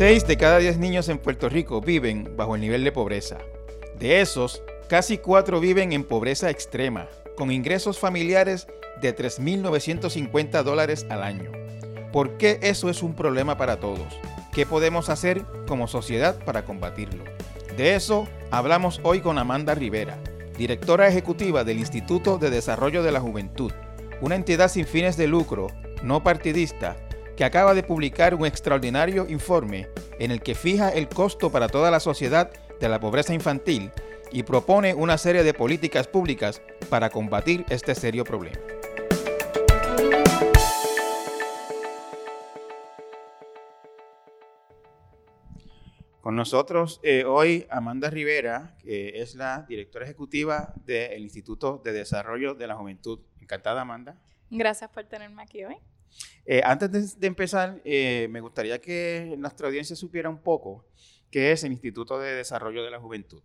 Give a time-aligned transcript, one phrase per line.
[0.00, 3.36] 6 de cada 10 niños en Puerto Rico viven bajo el nivel de pobreza.
[3.98, 8.66] De esos, casi 4 viven en pobreza extrema, con ingresos familiares
[9.02, 11.52] de 3.950 dólares al año.
[12.14, 14.18] ¿Por qué eso es un problema para todos?
[14.54, 17.22] ¿Qué podemos hacer como sociedad para combatirlo?
[17.76, 20.16] De eso hablamos hoy con Amanda Rivera,
[20.56, 23.72] directora ejecutiva del Instituto de Desarrollo de la Juventud,
[24.22, 25.66] una entidad sin fines de lucro,
[26.02, 26.96] no partidista,
[27.40, 29.88] que acaba de publicar un extraordinario informe
[30.18, 33.90] en el que fija el costo para toda la sociedad de la pobreza infantil
[34.30, 36.60] y propone una serie de políticas públicas
[36.90, 38.58] para combatir este serio problema.
[46.20, 52.52] Con nosotros eh, hoy Amanda Rivera, que es la directora ejecutiva del Instituto de Desarrollo
[52.54, 53.20] de la Juventud.
[53.40, 54.20] Encantada, Amanda.
[54.50, 55.78] Gracias por tenerme aquí hoy.
[56.52, 60.84] Eh, antes de, empezar, eh, me gustaría que nuestra audiencia supiera un poco
[61.30, 63.40] qué es el Instituto de Desarrollo de la Juventud.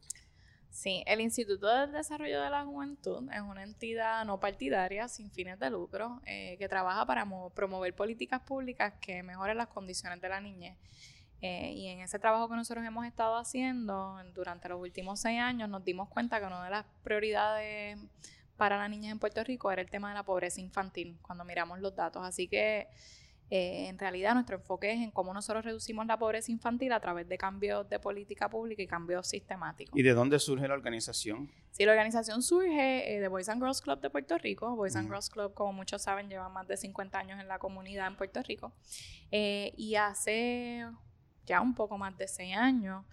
[0.72, 5.60] Sí, el Instituto de Desarrollo de la Juventud es una entidad no partidaria sin fines
[5.60, 10.76] de lucro que trabaja para promover políticas públicas que mejoren las condiciones de la niñez
[11.42, 15.70] eh, y en ese trabajo que nosotros hemos estado haciendo durante los últimos seis años,
[15.70, 18.00] nos dimos cuenta que una de las prioridades
[18.58, 21.80] para las niñas en Puerto Rico era el tema de la pobreza infantil, cuando miramos
[21.80, 22.24] los datos.
[22.24, 22.88] Así que
[23.50, 27.28] eh, en realidad nuestro enfoque es en cómo nosotros reducimos la pobreza infantil a través
[27.28, 29.98] de cambios de política pública y cambios sistemáticos.
[29.98, 31.52] ¿Y de dónde surge la organización?
[31.72, 34.76] Sí, la organización surge eh, de Boys and Girls Club de Puerto Rico.
[34.76, 38.08] Boys and Girls Club, como muchos saben, lleva más de 50 años en la comunidad
[38.08, 38.72] en Puerto Rico.
[39.32, 40.86] y hace
[41.46, 43.06] ya un poco más de seis años,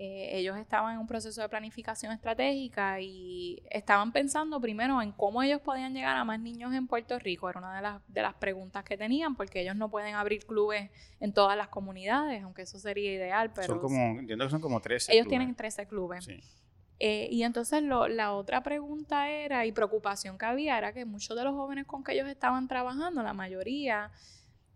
[0.00, 5.42] eh, ellos estaban en un proceso de planificación estratégica y estaban pensando primero en cómo
[5.42, 7.50] ellos podían llegar a más niños en Puerto Rico.
[7.50, 10.88] Era una de las, de las preguntas que tenían, porque ellos no pueden abrir clubes
[11.18, 13.50] en todas las comunidades, aunque eso sería ideal.
[13.52, 15.12] Pero son como, entiendo que son como 13.
[15.12, 16.28] Ellos tienen 13 clubes.
[17.00, 21.42] Eh, y entonces la otra pregunta era, y preocupación que había, era que muchos de
[21.42, 24.12] los jóvenes con que ellos estaban trabajando, la mayoría,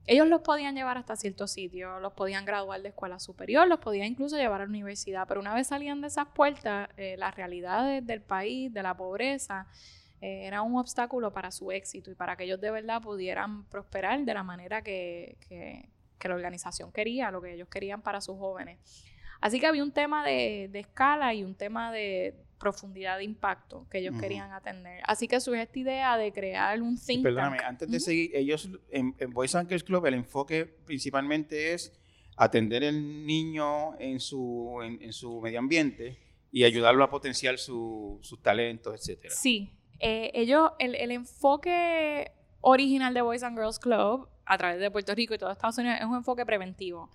[0.07, 4.09] ellos los podían llevar hasta cierto sitio, los podían graduar de escuela superior, los podían
[4.09, 8.05] incluso llevar a la universidad, pero una vez salían de esas puertas, eh, las realidades
[8.05, 9.69] del país, de la pobreza,
[10.21, 14.21] eh, era un obstáculo para su éxito y para que ellos de verdad pudieran prosperar
[14.25, 15.89] de la manera que, que,
[16.29, 18.79] la organización quería, lo que ellos querían para sus jóvenes.
[19.41, 23.89] Así que había un tema de, de escala y un tema de, profundidad de impacto
[23.91, 25.03] que ellos querían atender.
[25.05, 29.17] Así que surge esta idea de crear un think Perdóname, antes de seguir, ellos en,
[29.19, 31.93] en Boys and Girls Club el enfoque principalmente es
[32.37, 36.19] atender al niño en su, en, su medio ambiente
[36.53, 39.35] y ayudarlo a potenciar sus talentos, etcétera.
[39.35, 42.31] Sí, eh, ellos, el, el enfoque
[42.61, 45.99] original de Boys and Girls Club a través de Puerto Rico y todo Estados Unidos
[46.01, 47.09] es un enfoque preventivo.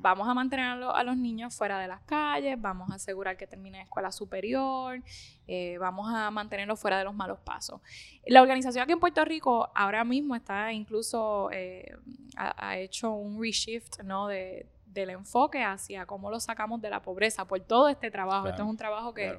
[0.00, 3.82] Vamos a mantener a, los niños fuera de las calles, vamos a asegurar que terminen
[3.82, 5.02] escuela superior,
[5.46, 7.80] eh, vamos a mantenerlos fuera de los malos pasos.
[8.26, 11.96] La organización aquí en Puerto Rico ahora mismo está incluso, eh,
[12.36, 14.28] ha, hecho un reshift ¿no?
[14.28, 18.48] de, del enfoque hacia cómo lo sacamos de la pobreza por todo este trabajo.
[18.48, 19.38] Esto es un trabajo que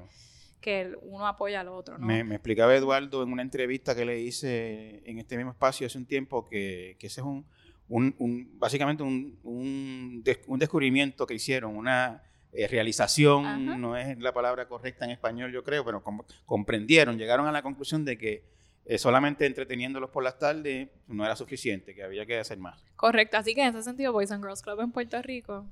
[0.60, 1.98] que uno apoya al otro.
[1.98, 6.06] Me, explicaba Eduardo en una entrevista que le hice en este mismo espacio hace un
[6.06, 7.46] tiempo que, ese es un,
[7.88, 10.22] un, básicamente un, un,
[10.58, 12.22] descubrimiento que hicieron, una
[12.52, 16.02] eh, realización, no es la palabra correcta en español yo creo, pero
[16.44, 18.44] comprendieron, llegaron a la conclusión de que
[18.88, 22.84] eh, solamente entreteniéndolos por las tardes no era suficiente, que había que hacer más.
[22.94, 25.66] Correcto, así que en ese sentido Boys and Girls Club en Puerto Rico,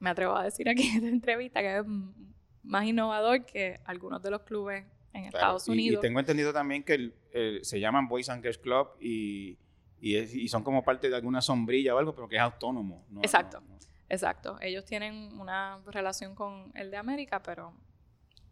[0.00, 1.84] me atrevo a decir aquí en esta entrevista que es
[2.62, 6.02] más innovador que algunos de los clubes en Estados Unidos.
[6.02, 7.12] Y, tengo entendido también que
[7.62, 9.58] se llaman Boys and Girls Club y,
[10.00, 13.04] y, son como parte de alguna sombrilla o algo, pero que es autónomo.
[13.22, 13.62] exacto,
[14.08, 14.56] exacto.
[14.60, 17.74] Ellos tienen una relación con el de América, pero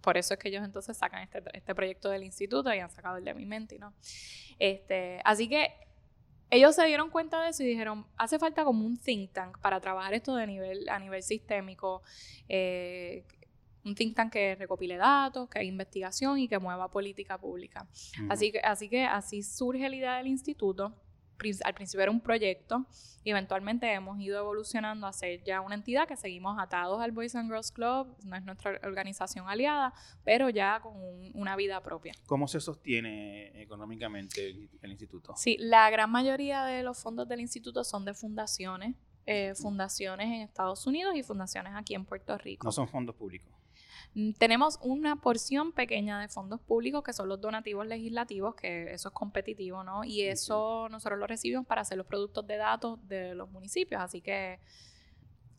[0.00, 3.16] por eso es que ellos entonces sacan este, este proyecto del instituto y han sacado
[3.16, 3.92] el de mi mente, ¿no?
[4.58, 5.72] Este, así que
[6.50, 9.80] ellos se dieron cuenta de eso y dijeron, hace falta como un think tank para
[9.80, 12.02] trabajar esto de nivel, a nivel sistémico,
[12.48, 13.24] eh,
[13.84, 17.86] un think tank que recopile datos, que haga investigación y que mueva política pública.
[18.28, 20.94] así, que, así que así surge la idea del instituto.
[21.64, 22.84] Al principio era un proyecto
[23.24, 27.34] y eventualmente hemos ido evolucionando a ser ya una entidad que seguimos atados al Boys
[27.34, 30.92] and Girls Club, no es nuestra organización aliada, pero ya con
[31.34, 32.12] una vida propia.
[32.26, 35.34] ¿Cómo se sostiene económicamente el, instituto?
[35.34, 40.42] Sí, la gran mayoría de los fondos del instituto son de fundaciones, eh, fundaciones en
[40.42, 42.66] Estados Unidos y fundaciones aquí en Puerto Rico.
[42.66, 43.59] No son fondos públicos.
[44.14, 49.08] Mm, tenemos una porción pequeña de fondos públicos que son los donativos legislativos, que eso
[49.08, 50.04] es competitivo, ¿no?
[50.04, 54.20] Y eso nosotros lo recibimos para hacer los productos de datos de los municipios, así
[54.20, 54.58] que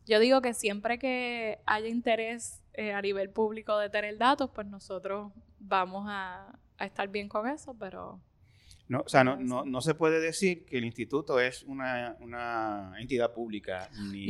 [0.06, 4.66] yo digo que siempre que haya interés eh, a nivel público de tener datos, pues
[4.66, 8.20] nosotros vamos a, estar bien con eso, pero...
[8.88, 12.16] No, o sea, no, no, se puede decir que el instituto es una,
[12.98, 14.26] entidad pública, ni,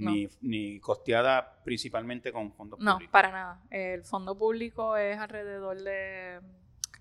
[0.00, 3.02] ni, costeada principalmente con fondos públicos.
[3.02, 3.62] No, para nada.
[3.70, 6.40] El fondo público es alrededor de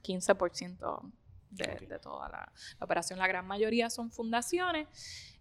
[0.03, 1.11] 15%
[1.51, 3.19] de, toda la, operación.
[3.19, 4.87] La gran mayoría son fundaciones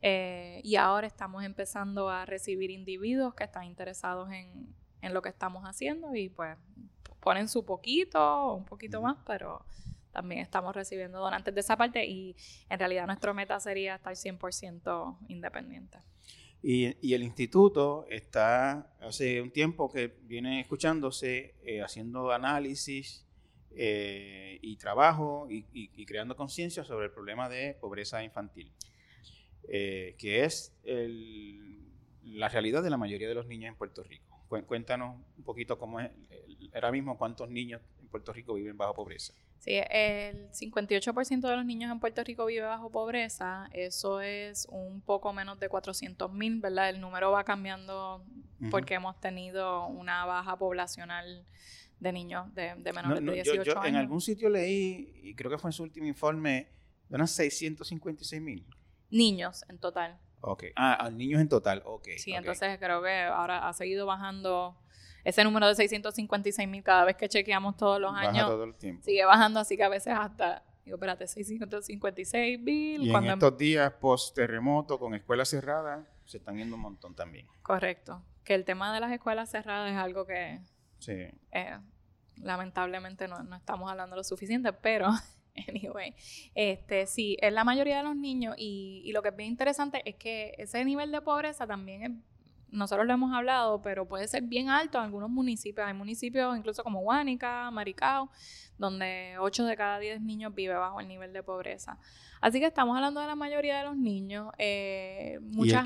[0.00, 5.64] eh, y ahora estamos empezando a recibir individuos que están interesados en, lo que estamos
[5.64, 6.56] haciendo y pues
[7.20, 9.64] ponen su poquito, un poquito más, pero
[10.12, 12.36] también estamos recibiendo donantes de esa parte y
[12.68, 15.98] en realidad nuestra meta sería estar 100% independiente.
[16.62, 23.24] Y, el instituto está hace un tiempo que viene escuchándose, eh, haciendo análisis
[23.76, 28.72] eh, y trabajo y, creando conciencia sobre el problema de pobreza infantil,
[29.68, 30.74] eh, que es
[32.24, 34.24] la realidad de la mayoría de los niños en Puerto Rico.
[34.66, 36.10] Cuéntanos un poquito cómo es,
[36.74, 39.34] ahora mismo cuántos niños en Puerto Rico viven bajo pobreza.
[39.58, 43.68] Sí, el 58% de los niños en Puerto Rico vive bajo pobreza.
[43.72, 46.90] Eso es un poco menos de 400 mil, ¿verdad?
[46.90, 48.24] El número va cambiando
[48.70, 51.44] porque hemos tenido una baja poblacional
[52.00, 53.86] de niños de, de menores de 18 yo, años.
[53.86, 56.68] En algún sitio leí, y creo que fue en su último informe,
[57.08, 58.66] de unas 656 mil.
[59.10, 60.18] Niños en total.
[60.40, 60.64] Ok.
[60.76, 62.08] Ah, niños en total, ok.
[62.18, 64.78] Sí, entonces creo que ahora ha seguido bajando
[65.24, 68.46] ese número de 656 mil cada vez que chequeamos todos los Baja años.
[68.46, 69.02] Todo el tiempo.
[69.04, 73.02] Sigue bajando, así que a veces hasta, digo, espérate, 656 mil.
[73.02, 77.46] Y en estos días post terremoto con escuelas cerradas, se están yendo un montón también.
[77.62, 78.22] Correcto.
[78.44, 80.60] Que el tema de las escuelas cerradas es algo que
[80.98, 81.12] Sí.
[81.52, 81.78] Eh,
[82.36, 85.08] lamentablemente no, estamos hablando lo suficiente, pero
[85.68, 86.14] anyway,
[86.54, 90.02] este, sí, es la mayoría de los niños y, y, lo que es bien interesante
[90.04, 92.10] es que ese nivel de pobreza también es
[92.70, 95.86] nosotros lo hemos hablado, pero puede ser bien alto en algunos municipios.
[95.86, 98.30] Hay municipios incluso como Huánica, Maricao,
[98.76, 101.98] donde 8 de cada 10 niños vive bajo el nivel de pobreza.
[102.40, 104.52] Así que estamos hablando de la mayoría de los niños.
[104.58, 105.40] Eh,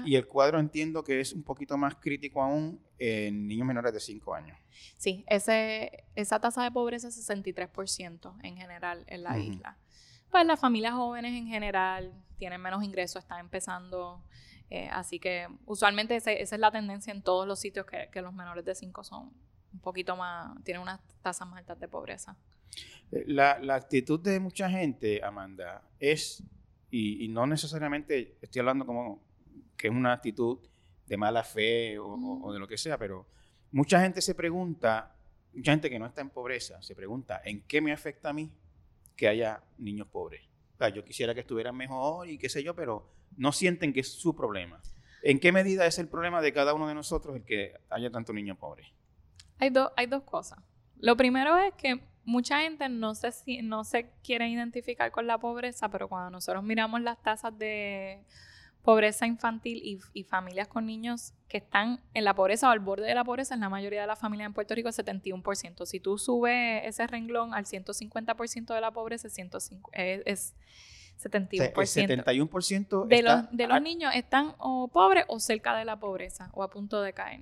[0.05, 4.01] y, el, cuadro entiendo que es un poquito más crítico aún en niños menores de
[4.01, 4.59] 5 años.
[4.97, 9.79] Sí, ese, esa tasa de pobreza es 63% en general en la isla.
[10.31, 14.23] Pues las familias jóvenes en general tienen menos ingresos, están empezando
[14.75, 18.65] eh, así que usualmente esa es la tendencia en todos los sitios que, los menores
[18.65, 19.31] de 5 son
[19.71, 22.39] un poquito más, tienen unas tasas más altas de pobreza.
[23.11, 26.43] Eh, la, actitud de mucha gente, Amanda, es,
[26.91, 29.23] y, no necesariamente estoy hablando como
[29.77, 30.59] que es una actitud
[31.07, 33.27] de mala fe o, de lo que sea, pero
[33.73, 35.15] mucha gente se pregunta,
[35.53, 38.51] mucha gente que no está en pobreza, se pregunta, ¿en qué me afecta a mí
[39.17, 40.41] que haya niños pobres?
[40.95, 44.35] yo quisiera que estuvieran mejor y qué sé yo, pero no sienten que es su
[44.35, 44.81] problema.
[45.23, 48.33] ¿En qué medida es el problema de cada uno de nosotros el que haya tanto
[48.33, 48.93] niño pobre?
[49.59, 50.59] Hay, hay dos cosas.
[50.99, 53.31] Lo primero es que mucha gente no se,
[53.63, 58.25] no se quiere identificar con la pobreza, pero cuando nosotros miramos las tasas de
[58.83, 63.15] pobreza infantil y, familias con niños que están en la pobreza o al borde de
[63.15, 65.87] la pobreza, en la mayoría de las familias en Puerto Rico es 71%.
[65.87, 70.57] Si tú subes ese renglón al 150% de la pobreza, es, 105, es
[71.23, 71.73] 71%.
[71.77, 75.85] O sea, el 71% de, los, de los niños están o pobres o cerca de
[75.85, 77.41] la pobreza o a punto de caer.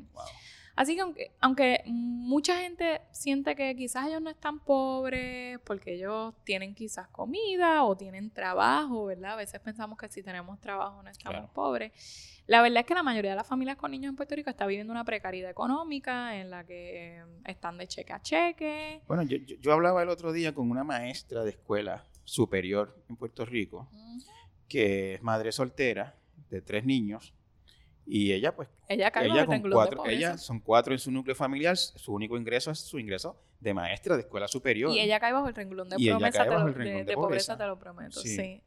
[0.81, 6.33] Así que aunque, aunque mucha gente siente que quizás ellos no están pobres porque ellos
[6.45, 9.33] tienen quizás comida o tienen trabajo, ¿verdad?
[9.33, 11.93] A veces pensamos que si tenemos trabajo no estamos pobres.
[12.47, 14.67] La verdad es que la mayoría de las familias con niños en Puerto Rico está
[14.67, 19.03] viviendo una precariedad económica en la que están de cheque a cheque.
[19.07, 23.45] Bueno, yo, yo hablaba el otro día con una maestra de escuela superior en Puerto
[23.45, 23.89] Rico,
[24.69, 26.15] que es madre soltera
[26.49, 27.35] de tres niños.
[28.07, 32.37] Y ella, pues, ella, con cuatro, ella son cuatro en su núcleo familiar, su único
[32.37, 34.93] ingreso es su ingreso de maestra de escuela superior.
[34.93, 36.65] Y ella cae bajo el renglón de, pobreza, te lo,
[37.05, 37.59] de, pobreza.
[37.59, 38.21] te lo prometo.
[38.21, 38.63] Sí.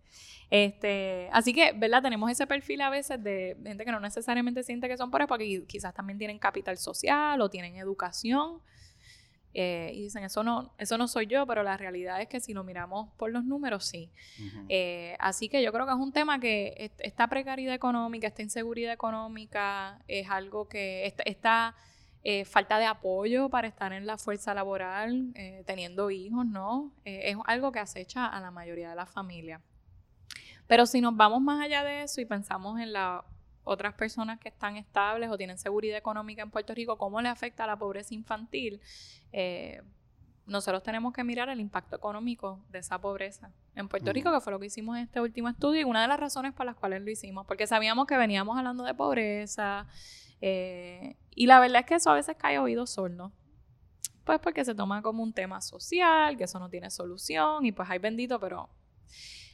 [0.50, 2.02] Este, así que, ¿verdad?
[2.04, 5.64] Tenemos ese perfil a veces de gente que no necesariamente siente que son pobres porque
[5.66, 8.62] quizás también tienen capital social o tienen educación.
[9.54, 12.54] Eh, y dicen, eso no, eso no soy yo, pero la realidad es que si
[12.54, 14.10] lo miramos por los números, sí.
[14.68, 18.94] Eh, así que yo creo que es un tema que esta precariedad económica, esta inseguridad
[18.94, 21.76] económica, es algo que esta,
[22.24, 25.34] eh, falta de apoyo para estar en la fuerza laboral,
[25.66, 26.92] teniendo hijos, ¿no?
[27.04, 29.62] es algo que acecha a la mayoría de las familias.
[30.68, 33.24] Pero si nos vamos más allá de eso y pensamos en la
[33.64, 37.64] otras personas que están estables o tienen seguridad económica en Puerto Rico, cómo le afecta
[37.64, 38.82] a la pobreza infantil,
[39.32, 39.82] eh,
[40.46, 44.52] nosotros tenemos que mirar el impacto económico de esa pobreza en Puerto Rico, que fue
[44.52, 47.02] lo que hicimos en este último estudio y una de las razones por las cuales
[47.02, 49.88] lo hicimos, porque sabíamos que veníamos hablando de pobreza,
[50.46, 53.32] Eh, y la verdad es que eso a veces cae oído sordo.
[54.26, 57.90] Pues porque se toma como un tema social, que eso no tiene solución, y pues
[57.90, 58.68] hay bendito, pero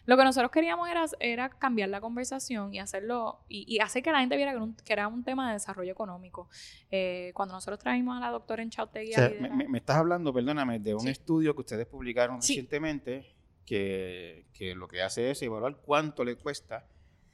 [0.09, 4.21] lo que nosotros queríamos era, era cambiar la conversación y hacerlo, y, hacer que la
[4.21, 6.49] gente viera que, era un tema de desarrollo económico.
[6.89, 9.13] Eh, cuando nosotros trajimos a la doctora en Chautegui...
[9.69, 13.35] me, estás hablando, perdóname, de un estudio que ustedes publicaron recientemente
[13.67, 16.87] que, que lo que hace es evaluar cuánto le cuesta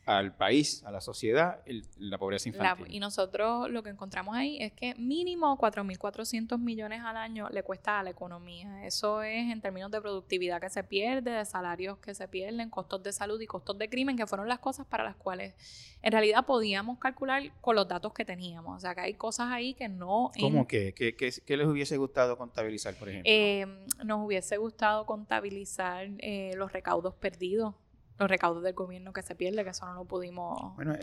[0.06, 1.62] al país, a la sociedad,
[1.98, 2.86] la pobreza infantil.
[2.90, 8.00] y nosotros lo que encontramos ahí es que mínimo 4.400 millones al año le cuesta
[8.00, 8.86] a la economía.
[8.86, 13.02] Eso es en términos de productividad que se pierde, de salarios que se pierden, costos
[13.02, 15.56] de salud y costos de crimen, que fueron las cosas para las cuales
[16.04, 18.78] en realidad podíamos calcular con los datos que teníamos.
[18.78, 20.32] O sea, que hay cosas ahí que no...
[20.40, 20.68] ¿Cómo?
[20.68, 23.32] ¿Qué, qué, les hubiese gustado contabilizar, por ejemplo?
[23.32, 23.66] Eh,
[24.04, 27.74] nos hubiese gustado contabilizar eh, los recaudos perdidos
[28.18, 30.96] los recaudos del gobierno que se pierde, que eso no lo pudimos, bueno,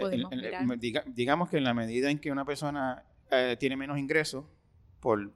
[1.06, 4.44] digamos que en la medida en que una persona eh, tiene menos ingresos
[5.00, 5.32] por,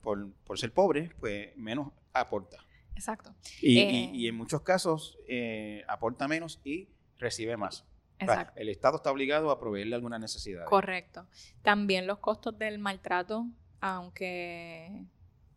[0.55, 2.59] ser pobre, pues menos aporta.
[2.95, 3.35] Exacto.
[3.61, 7.85] Y, eh, en muchos casos eh, aporta menos y recibe más.
[8.19, 8.55] Exacto.
[8.57, 10.65] el Estado está obligado a proveerle alguna necesidad.
[10.65, 11.27] Correcto.
[11.61, 13.47] También los costos del maltrato,
[13.81, 15.05] aunque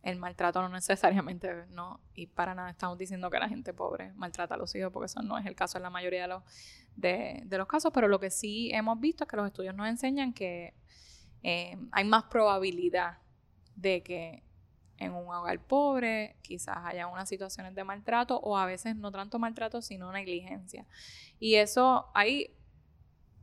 [0.02, 4.54] el maltrato no necesariamente, no, y para nada estamos diciendo que la gente pobre maltrata
[4.54, 6.42] a los hijos, porque eso no es el caso en la mayoría de los,
[6.96, 10.32] de, los casos, pero lo que sí hemos visto es que los estudios nos enseñan
[10.32, 10.74] que
[11.42, 13.18] eh, hay más probabilidad
[13.76, 14.42] de que
[14.96, 19.38] en un hogar pobre quizás haya unas situaciones de maltrato o a veces no tanto
[19.38, 20.86] maltrato sino negligencia.
[21.38, 22.54] Y eso ahí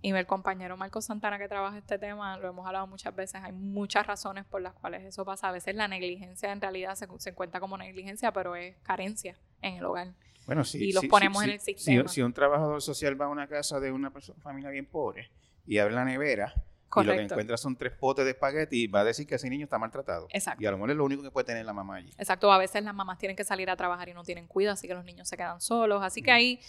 [0.01, 3.51] y el compañero Marco Santana que trabaja este tema, lo hemos hablado muchas veces, hay
[3.51, 5.49] muchas razones por las cuales eso pasa.
[5.49, 9.75] A veces la negligencia en realidad se, se encuentra como negligencia, pero es carencia en
[9.75, 10.13] el hogar.
[10.45, 10.89] Bueno, sí.
[10.89, 12.07] Y los ponemos en el sistema.
[12.07, 15.29] Si, un trabajador social va a una casa de una persona, familia bien pobre
[15.65, 16.53] y abre la nevera
[16.95, 19.65] y lo que encuentra son tres potes de espagueti, va a decir que ese niño
[19.65, 20.27] está maltratado.
[20.29, 20.63] Exacto.
[20.63, 22.11] Y a lo mejor es lo único que puede tener la mamá allí.
[22.17, 22.51] Exacto.
[22.51, 24.93] A veces las mamás tienen que salir a trabajar y no tienen cuidado, así que
[24.93, 26.01] los niños se quedan solos.
[26.01, 26.61] Así que ahí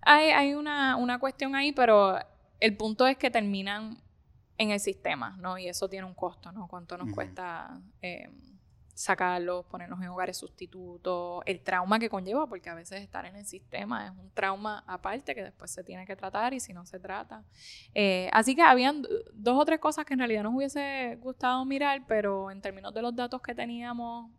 [0.00, 2.18] hay, hay una, una cuestión ahí, pero
[2.60, 3.98] el punto es que terminan
[4.58, 5.58] en el sistema, ¿no?
[5.58, 6.66] Y eso tiene un costo, ¿no?
[6.68, 8.30] ¿Cuánto nos cuesta eh,
[8.96, 13.44] sacarlos, ponernos en hogares sustitutos, el trauma que conlleva, porque a veces estar en el
[13.44, 16.98] sistema es un trauma aparte que después se tiene que tratar y si no se
[16.98, 17.44] trata.
[17.94, 19.02] Eh, así que habían
[19.34, 23.02] dos o tres cosas que en realidad nos hubiese gustado mirar, pero en términos de
[23.02, 24.30] los datos que teníamos,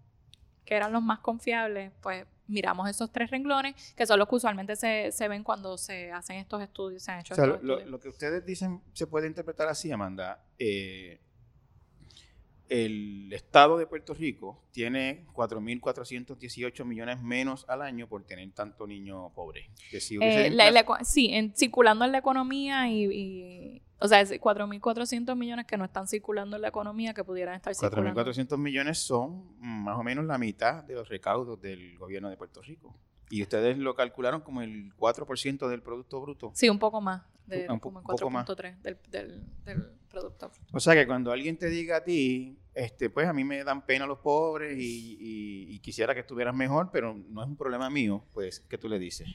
[0.66, 4.76] que eran los más confiables, pues miramos esos tres renglones, que son los que usualmente
[4.76, 8.82] se, se ven cuando se hacen estos estudios, se han hecho lo, que ustedes dicen
[8.94, 10.44] se puede interpretar así, Amanda.
[10.60, 11.20] Eh,
[12.70, 19.32] el Estado de Puerto Rico tiene 4.418 millones menos al año por tener tanto niño
[19.34, 19.70] pobre.
[19.92, 26.08] Eh, sí, en, circulando en la economía y, o sea, 4.400 millones que no están
[26.08, 28.22] circulando en la economía que pudieran estar circulando.
[28.22, 32.62] 4.400 millones son más o menos la mitad de los recaudos del gobierno de Puerto
[32.62, 32.96] Rico.
[33.30, 36.52] Y ustedes lo calcularon como el 4% del Producto Bruto.
[36.54, 37.24] Sí, un poco más.
[37.48, 40.52] De, un como 4.3 del, del, del, Producto.
[40.74, 43.86] O sea que cuando alguien te diga a ti, este, pues a mí me dan
[43.86, 48.24] pena los pobres y, y quisiera que estuvieras mejor, pero no es un problema mío,
[48.34, 49.28] pues, ¿qué tú le dices?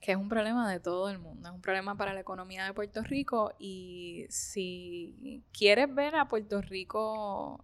[0.00, 2.72] que es un problema de todo el mundo, es un problema para la economía de
[2.72, 7.62] Puerto Rico y si quieres ver a Puerto Rico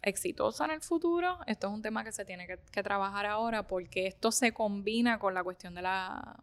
[0.00, 4.06] exitosa en el futuro, esto es un tema que se tiene que, trabajar ahora porque
[4.06, 6.40] esto se combina con la cuestión de la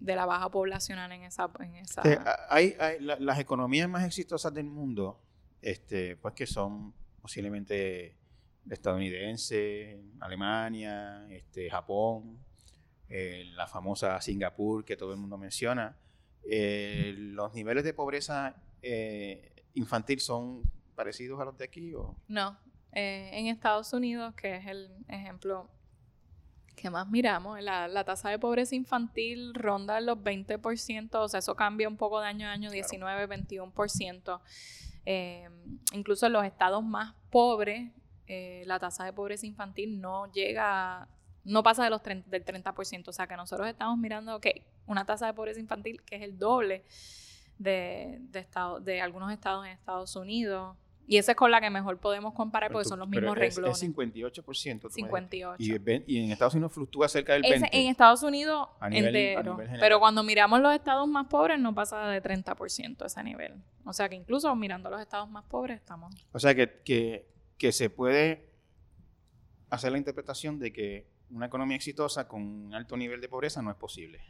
[0.00, 1.50] de la baja poblacional en esa...
[1.60, 2.02] En esa...
[2.48, 5.20] hay, las economías más exitosas del mundo,
[5.62, 8.16] este, pues que son posiblemente
[8.68, 12.38] estadounidenses, Alemania, este, Japón,
[13.08, 15.96] eh, la famosa Singapur que todo el mundo menciona.
[16.44, 20.62] Eh, ¿Los niveles de pobreza eh, infantil son
[20.94, 21.94] parecidos a los de aquí?
[21.94, 22.16] O?
[22.28, 22.56] No.
[22.92, 25.68] en Estados Unidos, que es el ejemplo
[26.80, 31.88] que más miramos, la, tasa de pobreza infantil ronda los 20%, o sea, eso cambia
[31.88, 34.40] un poco de año a año, 19, 21%.
[35.92, 37.90] incluso en los estados más pobres,
[38.28, 41.08] la tasa de pobreza infantil no llega
[41.44, 43.08] no pasa de los del 30%.
[43.08, 46.38] O sea que nosotros estamos mirando que una tasa de pobreza infantil que es el
[46.38, 46.84] doble
[47.58, 48.46] de, de,
[48.82, 50.76] de algunos estados en Estados Unidos.
[51.06, 53.82] Y esa es con la que mejor podemos comparar porque son los mismos es, renglones.
[53.82, 54.90] Es 58%.
[54.90, 55.56] 58.
[55.58, 57.68] Y, y, en Estados Unidos fluctúa cerca del 20%.
[57.72, 59.58] en Estados Unidos entero.
[59.80, 63.54] pero cuando miramos los estados más pobres no pasa de 30% ese nivel.
[63.84, 66.14] O sea que incluso mirando los estados más pobres estamos...
[66.32, 67.26] O sea que, que,
[67.58, 68.48] que se puede
[69.68, 73.70] hacer la interpretación de que una economía exitosa con un alto nivel de pobreza no
[73.70, 74.20] es posible.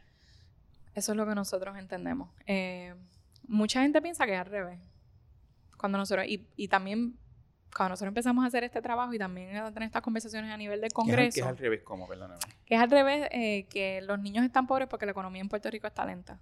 [0.93, 2.29] Eso es lo que nosotros entendemos.
[2.45, 2.93] Eh,
[3.47, 4.79] mucha gente piensa que es al revés.
[5.81, 7.17] Cuando nosotros, y, y también
[7.75, 10.79] cuando nosotros empezamos a hacer este trabajo y también a tener estas conversaciones a nivel
[10.79, 11.33] del Congreso.
[11.33, 12.07] Que es, al revés, ¿cómo?
[12.07, 12.39] Perdóname.
[12.65, 15.71] Que es al revés, eh, que los niños están pobres porque la economía en Puerto
[15.71, 16.39] Rico está lenta,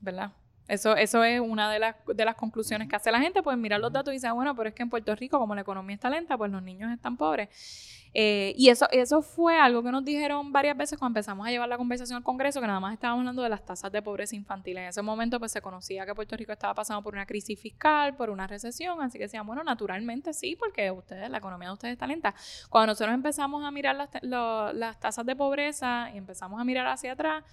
[0.00, 0.32] ¿verdad?
[0.70, 3.80] Eso, eso es una de las, de las conclusiones que hace la gente, pues mirar
[3.80, 6.08] los datos y dice, bueno, pero es que en Puerto Rico, como la economía está
[6.08, 7.48] lenta, pues los niños están pobres.
[8.14, 11.68] Eh, y eso, eso fue algo que nos dijeron varias veces cuando empezamos a llevar
[11.68, 14.78] la conversación al Congreso, que nada más estábamos hablando de las tasas de pobreza infantil.
[14.78, 18.14] En ese momento, pues se conocía que Puerto Rico estaba pasando por una crisis fiscal,
[18.14, 21.92] por una recesión, así que decían, bueno, naturalmente sí, porque ustedes, la economía de ustedes
[21.94, 22.32] está lenta.
[22.68, 27.12] Cuando nosotros empezamos a mirar las, las tasas de pobreza y empezamos a mirar hacia
[27.12, 27.44] atrás,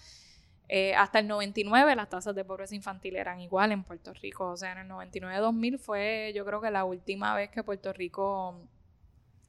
[0.69, 4.49] eh, hasta el 99 las tasas de pobreza infantil eran igual en Puerto Rico.
[4.49, 8.67] O sea, en el 99-2000 fue yo creo que la última vez que Puerto Rico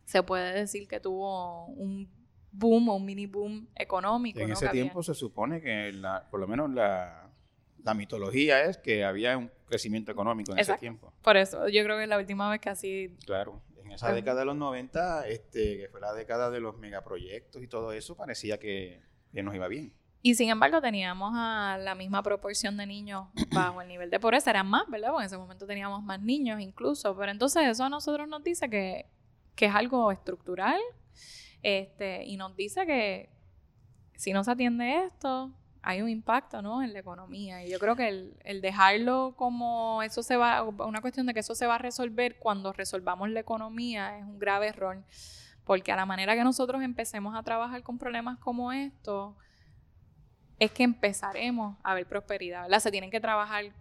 [0.05, 2.09] se puede decir que tuvo un
[2.53, 4.41] boom o un mini boom económico.
[4.41, 7.31] En ese tiempo se supone que la, por lo menos la,
[7.83, 11.13] la, mitología es que había un crecimiento económico en ese tiempo.
[11.23, 13.17] Por eso, yo creo que la última vez que así...
[13.27, 17.63] Claro, en esa década de los 90, este, que fue la década de los megaproyectos
[17.63, 19.93] y todo eso, parecía que, que nos iba bien.
[20.21, 24.51] Y sin embargo teníamos a la misma proporción de niños bajo el nivel de pobreza,
[24.51, 25.11] eran más, ¿verdad?
[25.11, 28.69] Porque en ese momento teníamos más niños incluso, pero entonces eso a nosotros nos dice
[28.69, 29.07] que
[29.59, 30.81] que es algo estructural,
[31.63, 33.29] este, y nos dice que
[34.15, 36.81] si no se atiende esto, hay un impacto ¿no?
[36.81, 37.65] en la economía.
[37.65, 38.09] Y yo creo que
[38.45, 42.39] el, dejarlo como eso se va, una cuestión de que eso se va a resolver
[42.39, 45.03] cuando resolvamos la economía es un grave error.
[45.65, 49.35] Porque a la manera que nosotros empecemos a trabajar con problemas como estos,
[50.59, 52.81] es que empezaremos a ver prosperidad, ¿verdad?
[52.81, 53.73] Se tienen que trabajar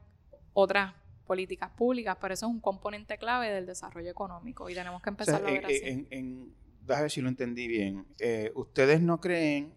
[0.53, 0.93] otras
[1.25, 5.43] políticas públicas, pero eso es un componente clave del desarrollo económico y tenemos que empezar
[5.43, 6.07] a ver así.
[6.09, 8.05] En, déjame ver si lo entendí bien.
[8.19, 9.73] Eh, ustedes no creen,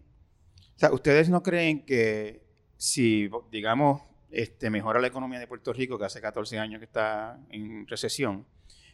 [0.75, 2.41] o sea, ustedes no creen que
[2.77, 7.37] si, digamos, este, mejora la economía de Puerto Rico, que hace 14 años que está
[7.49, 8.45] en recesión,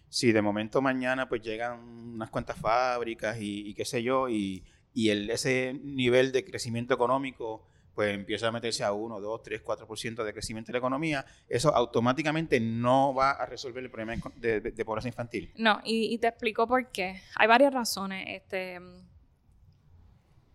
[0.10, 5.10] si de momento mañana pues llegan unas cuantas fábricas y, qué sé yo, y, y
[5.10, 10.24] el, ese nivel de crecimiento económico pues empieza a meterse a 1, 2, 3, 4%
[10.24, 15.08] de crecimiento de la economía, eso automáticamente no va a resolver el problema de, pobreza
[15.08, 15.52] infantil.
[15.58, 17.20] No, y, te explico por qué.
[17.34, 18.24] Hay varias razones.
[18.28, 18.80] Este,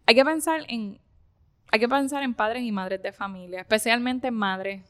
[0.06, 1.00] hay que pensar en
[1.72, 4.84] hay que pensar en padres y madres de familia, especialmente madres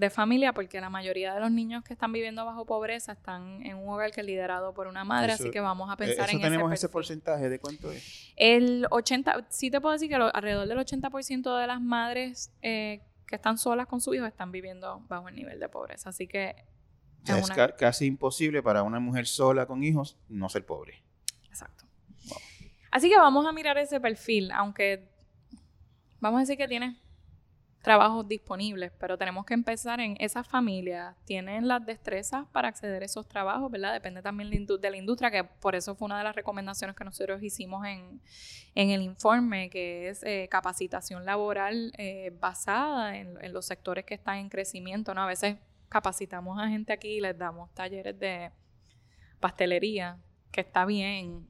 [0.00, 3.76] de familia, porque la mayoría de los niños que están viviendo bajo pobreza están en
[3.76, 6.42] un hogar que es liderado por una madre, así que vamos a pensar eso en
[6.42, 8.32] tenemos ese, porcentaje de cuánto es?
[8.34, 13.36] El 80, sí te puedo decir que alrededor del 80% de las madres eh, que
[13.36, 16.56] están solas con su hijo están viviendo bajo el nivel de pobreza, así que...
[17.26, 21.02] Es, casi imposible para una mujer sola con hijos no ser pobre.
[21.50, 21.84] Exacto.
[22.90, 25.10] Así que vamos a mirar ese perfil, aunque
[26.20, 26.96] vamos a decir que tiene
[27.82, 33.06] trabajos disponibles, pero tenemos que empezar en esas familias, tienen las destrezas para acceder a
[33.06, 33.94] esos trabajos, ¿verdad?
[33.94, 37.42] Depende también de la industria, que por eso fue una de las recomendaciones que nosotros
[37.42, 38.20] hicimos en,
[38.74, 44.48] el informe, que es eh, capacitación laboral eh, basada en, los sectores que están en
[44.48, 45.22] crecimiento, ¿no?
[45.22, 45.56] A veces
[45.88, 48.50] capacitamos a gente aquí y les damos talleres de
[49.40, 50.18] pastelería,
[50.52, 51.48] que está bien,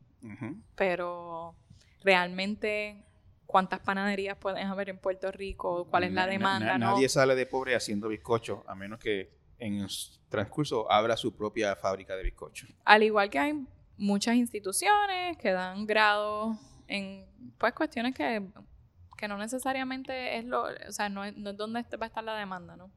[0.77, 1.57] pero
[2.03, 3.05] realmente
[3.51, 6.79] cuántas panaderías pueden haber en Puerto Rico, cuál es la demanda.
[6.79, 9.89] Nadie sale de pobre haciendo bizcocho, a menos que en el
[10.29, 12.69] transcurso abra su propia fábrica de bizcocho.
[12.85, 17.27] Al igual que hay muchas instituciones que dan grado en
[17.59, 18.41] pues cuestiones que,
[19.29, 22.37] no necesariamente es lo, o sea, no es, no es donde va a estar la
[22.37, 22.89] demanda, ¿no?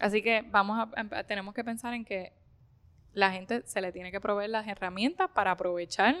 [0.00, 2.32] Así que vamos a, tenemos que pensar en que
[3.12, 6.16] la gente se le tiene que proveer las herramientas para aprovechar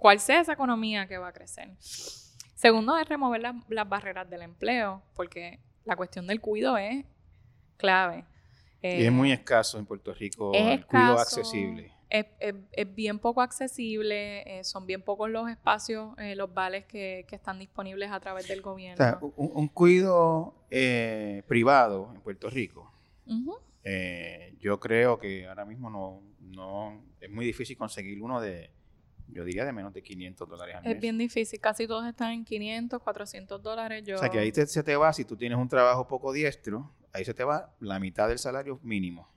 [0.00, 1.68] cuál sea esa economía que va a crecer.
[2.54, 7.04] Segundo es remover las barreras del empleo, porque la cuestión del cuido es
[7.76, 8.24] clave.
[8.82, 11.92] y es muy escaso en Puerto Rico el cuido accesible.
[12.08, 12.26] Es,
[12.94, 18.10] bien poco accesible, eh, son bien pocos los espacios, eh, los vales que, están disponibles
[18.10, 18.94] a través del gobierno.
[18.94, 22.90] O sea, un, cuido eh, privado en Puerto Rico,
[24.58, 28.70] yo creo que ahora mismo no, no es muy difícil conseguir uno de,
[29.32, 30.94] yo diría de menos de 500 dólares al mes.
[30.94, 34.04] Es bien difícil, casi todos están en 500, 400 dólares.
[34.04, 34.16] Yo...
[34.16, 37.24] O sea que ahí se te va, si tú tienes un trabajo poco diestro, ahí
[37.24, 39.28] se te va la mitad del salario mínimo.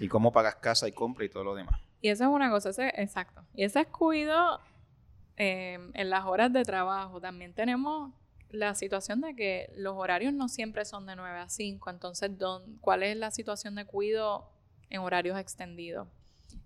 [0.00, 1.80] Y cómo pagas casa y compra y todo lo demás.
[2.00, 3.44] Y eso es una cosa, ese, exacto.
[3.54, 4.60] Y ese es cuido
[5.36, 7.20] eh, en las horas de trabajo.
[7.20, 8.12] También tenemos
[8.50, 11.90] la situación de que los horarios no siempre son de 9 a 5.
[11.90, 12.30] Entonces,
[12.80, 14.50] ¿cuál es la situación de cuido
[14.90, 16.08] en horarios extendidos?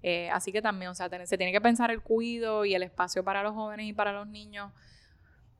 [0.02, 3.22] Eh, así que también, o sea, se tiene que pensar el cuido y el espacio
[3.22, 4.72] para los jóvenes y para los niños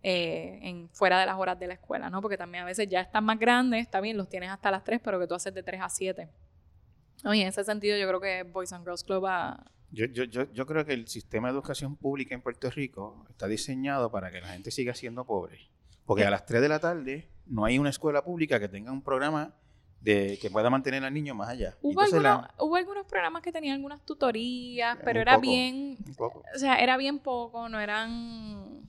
[0.02, 2.20] eh, en, fuera de las horas de la escuela, ¿no?
[2.20, 5.00] Porque también a veces ya están más grandes, está bien, los tienes hasta las 3,
[5.02, 6.28] pero que tú haces de 3 a 7.
[7.24, 9.64] Oye, en ese sentido yo creo que Boys and Girls Club va...
[9.92, 13.46] Yo, yo, yo, yo creo que el sistema de educación pública en Puerto Rico está
[13.46, 15.70] diseñado para que la gente siga siendo pobre.
[16.04, 19.02] Porque a las 3 de la tarde no hay una escuela pública que tenga un
[19.02, 19.54] programa
[20.02, 21.76] de que pueda mantener al niño más allá.
[21.80, 25.96] Hubo, algunos, hubo algunos programas que tenían algunas tutorías, pero era bien...
[26.18, 28.82] O sea, era bien poco, no eran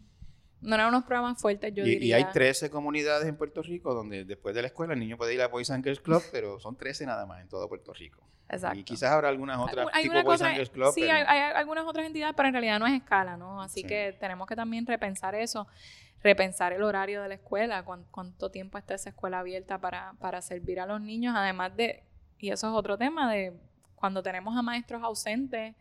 [0.63, 2.19] no eran unos programas fuertes, yo y, diría.
[2.19, 5.34] Y hay 13 comunidades en Puerto Rico donde después de la escuela el niño puede
[5.34, 8.26] ir a Boys and Girls Club, pero son 13 nada más en todo Puerto Rico.
[8.49, 8.80] Exacto.
[8.80, 10.93] Y quizás habrá algunas otras tipo Boys and Girls Club.
[10.93, 13.62] Sí, hay, algunas otras entidades, pero en realidad no es escala, ¿no?
[13.62, 15.67] Así que tenemos que también repensar eso,
[16.24, 20.80] repensar el horario de la escuela, cuánto tiempo está esa escuela abierta para, para servir
[20.80, 22.04] a los niños, además de,
[22.40, 23.54] y eso es otro tema, de
[23.96, 25.76] cuando tenemos a maestros ausentes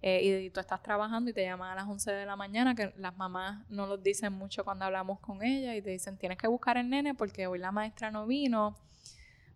[0.00, 2.92] eh, y, tú estás trabajando y te llaman a las 11 de la mañana, que
[2.98, 6.46] las mamás no lo dicen mucho cuando hablamos con ella y te dicen, tienes que
[6.46, 8.76] buscar el nene porque hoy la maestra no vino,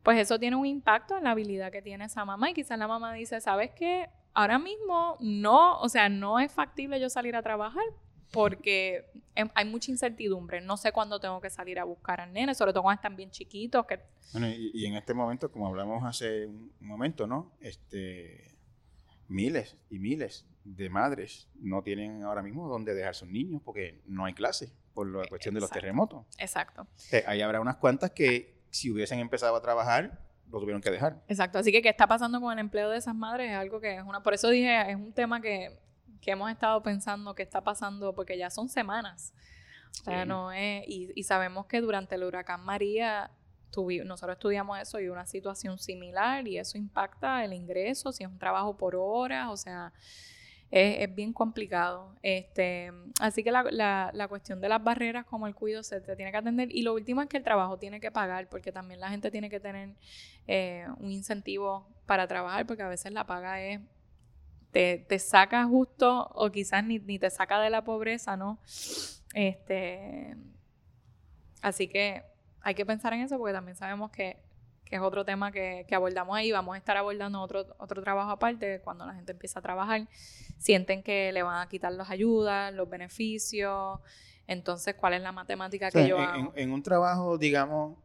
[0.03, 2.89] pues eso tiene un impacto en la habilidad que tiene esa mamá y quizás la
[2.89, 4.09] mamá dice, ¿sabes qué?
[4.35, 7.85] Ahora mismo no, o sea, no es factible yo salir a trabajar
[8.33, 10.61] porque em, hay mucha incertidumbre.
[10.61, 13.31] No sé cuándo tengo que salir a buscar al nene, sobre todo cuando están bien
[13.31, 13.87] chiquitos.
[13.87, 14.01] Que...
[14.33, 17.53] Bueno, y, y, en este momento, como hablamos hace un momento, ¿no?
[17.61, 18.57] Este,
[19.29, 24.25] miles y miles de madres no tienen ahora mismo dónde dejar sus niños porque no
[24.25, 26.25] hay clase por la cuestión de los terremotos.
[26.39, 26.87] Exacto.
[27.27, 31.23] ahí habrá unas cuantas que si hubiesen empezado a trabajar lo tuvieron que dejar.
[31.29, 31.59] Exacto.
[31.59, 34.03] Así que qué está pasando con el empleo de esas madres es algo que es
[34.05, 35.79] una por eso dije es un tema que,
[36.23, 39.35] que hemos estado pensando que está pasando porque ya son semanas.
[40.01, 43.31] O sea, no es y, y sabemos que durante el huracán María
[44.05, 48.39] nosotros estudiamos eso y una situación similar y eso impacta el ingreso, si es un
[48.39, 49.93] trabajo por horas, o sea,
[50.71, 52.15] es, bien complicado.
[52.23, 56.31] Este, así que la, la, cuestión de las barreras como el cuido se te tiene
[56.31, 59.11] que atender y lo último es que el trabajo tiene que pagar porque también la
[59.11, 59.91] gente tiene que tener
[60.47, 63.81] eh, un incentivo para trabajar porque a veces la paga es
[64.73, 68.59] te, te, saca justo o quizás ni, ni, te saca de la pobreza, ¿no?
[69.35, 70.37] Este,
[71.61, 72.23] así que
[72.63, 74.39] hay que pensar en eso porque también sabemos que,
[74.91, 76.53] es otro tema que, abordamos ahí.
[76.53, 80.07] Vamos a estar abordando otro, otro trabajo aparte cuando la gente empieza a trabajar.
[80.59, 84.01] Sienten que le van a quitar las ayudas, los beneficios.
[84.47, 86.53] Entonces, ¿cuál es la matemática que yo en, hago?
[86.57, 87.97] En, un trabajo, digamos,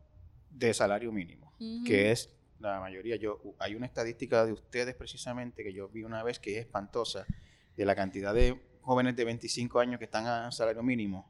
[0.50, 1.52] de salario mínimo,
[1.86, 3.16] que es la mayoría.
[3.16, 7.26] Yo, hay una estadística de ustedes precisamente que yo vi una vez que es espantosa
[7.76, 11.30] de la cantidad de jóvenes de 25 años que están a salario mínimo,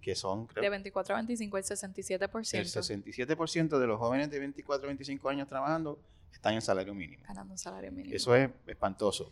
[0.00, 0.48] que son...
[0.48, 2.54] de 24 a 25, el 67%.
[2.54, 6.00] El 67% de los jóvenes de 24 a 25 años trabajando
[6.32, 7.22] están en salario mínimo.
[7.26, 8.12] Ganando salario mínimo.
[8.12, 9.30] Eso es espantoso.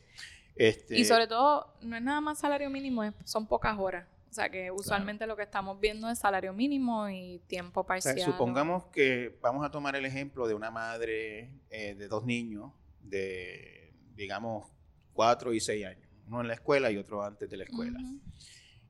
[0.54, 4.06] Este, y sobre todo, no es nada más salario mínimo, son pocas horas.
[4.30, 8.18] O sea que usualmente lo que estamos viendo es salario mínimo y tiempo parcial.
[8.20, 13.92] supongamos que vamos a tomar el ejemplo de una madre eh, de dos niños de,
[14.14, 14.68] digamos,
[15.14, 17.98] 4 y 6 años uno en la escuela y otro antes de la escuela,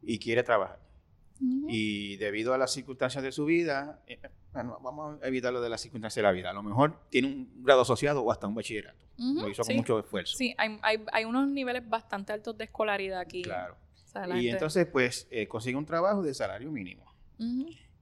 [0.02, 0.78] y quiere trabajar.
[1.68, 4.20] Y debido a las circunstancias de su vida, eh,
[4.52, 6.50] bueno, vamos a evitar lo de las circunstancias de la vida.
[6.50, 9.06] A lo mejor tiene un grado asociado o hasta un bachillerato.
[9.16, 10.36] Lo hizo con mucho esfuerzo.
[10.36, 13.40] Sí, hay, hay, hay, unos niveles bastante altos de escolaridad aquí.
[13.42, 13.76] Claro.
[14.36, 17.04] Y entonces, pues, eh, consigue un trabajo de salario mínimo.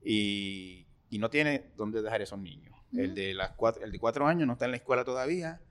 [0.03, 2.75] y, y, no tiene dónde dejar esos niños.
[2.93, 5.61] el, de las cuatro, el de cuatro años no está en la escuela todavía.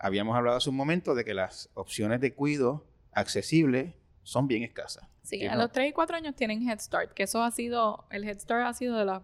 [0.00, 5.06] Habíamos hablado hace un momento de que las opciones de cuido accesibles son bien escasas.
[5.22, 8.24] Sí, a los 3 y 4 años tienen Head Start, que eso ha sido, el
[8.24, 9.22] Head Start ha sido de las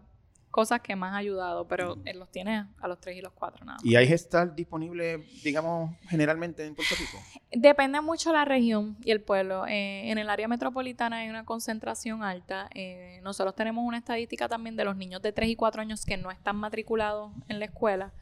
[0.51, 3.65] cosas que más ha ayudado, pero él los tiene a los 3 y los 4
[3.65, 3.85] nada más.
[3.85, 7.19] ¿Y hay Start disponible, digamos, generalmente en Puerto Rico?
[7.53, 9.67] Depende mucho de la región y el pueblo.
[9.67, 12.69] Eh, en el área metropolitana hay una concentración alta.
[12.75, 16.17] Eh, nosotros tenemos una estadística también de los niños de 3 y 4 años que
[16.17, 18.13] no están matriculados en la escuela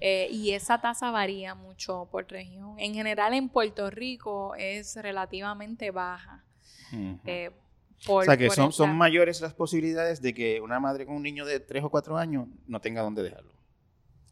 [0.00, 2.74] eh, y esa tasa varía mucho por región.
[2.78, 6.44] En general en Puerto Rico es relativamente baja
[8.06, 11.44] o sea que son, son mayores las posibilidades de que una madre con un niño
[11.44, 13.52] de 3 o 4 años no tenga dónde dejarlo.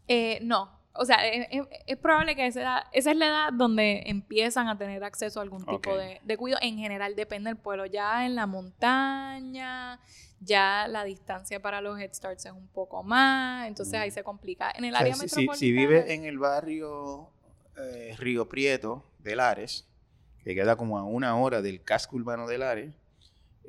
[0.07, 4.77] Eh, no, o sea, es, probable que esa, esa, es la edad donde empiezan a
[4.77, 6.61] tener acceso a algún tipo de, de, cuidado.
[6.63, 7.87] En general depende del pueblo.
[7.87, 10.01] Ya en la montaña,
[10.41, 14.15] ya la distancia para los Head Starts es un poco más, entonces ahí mm.
[14.15, 14.73] se complica.
[14.75, 15.57] En el área metropolitana...
[15.57, 17.31] Si, vive en el barrio
[17.77, 19.87] eh, Río Prieto de Lares,
[20.43, 22.95] que queda como a una hora del casco urbano de Lares,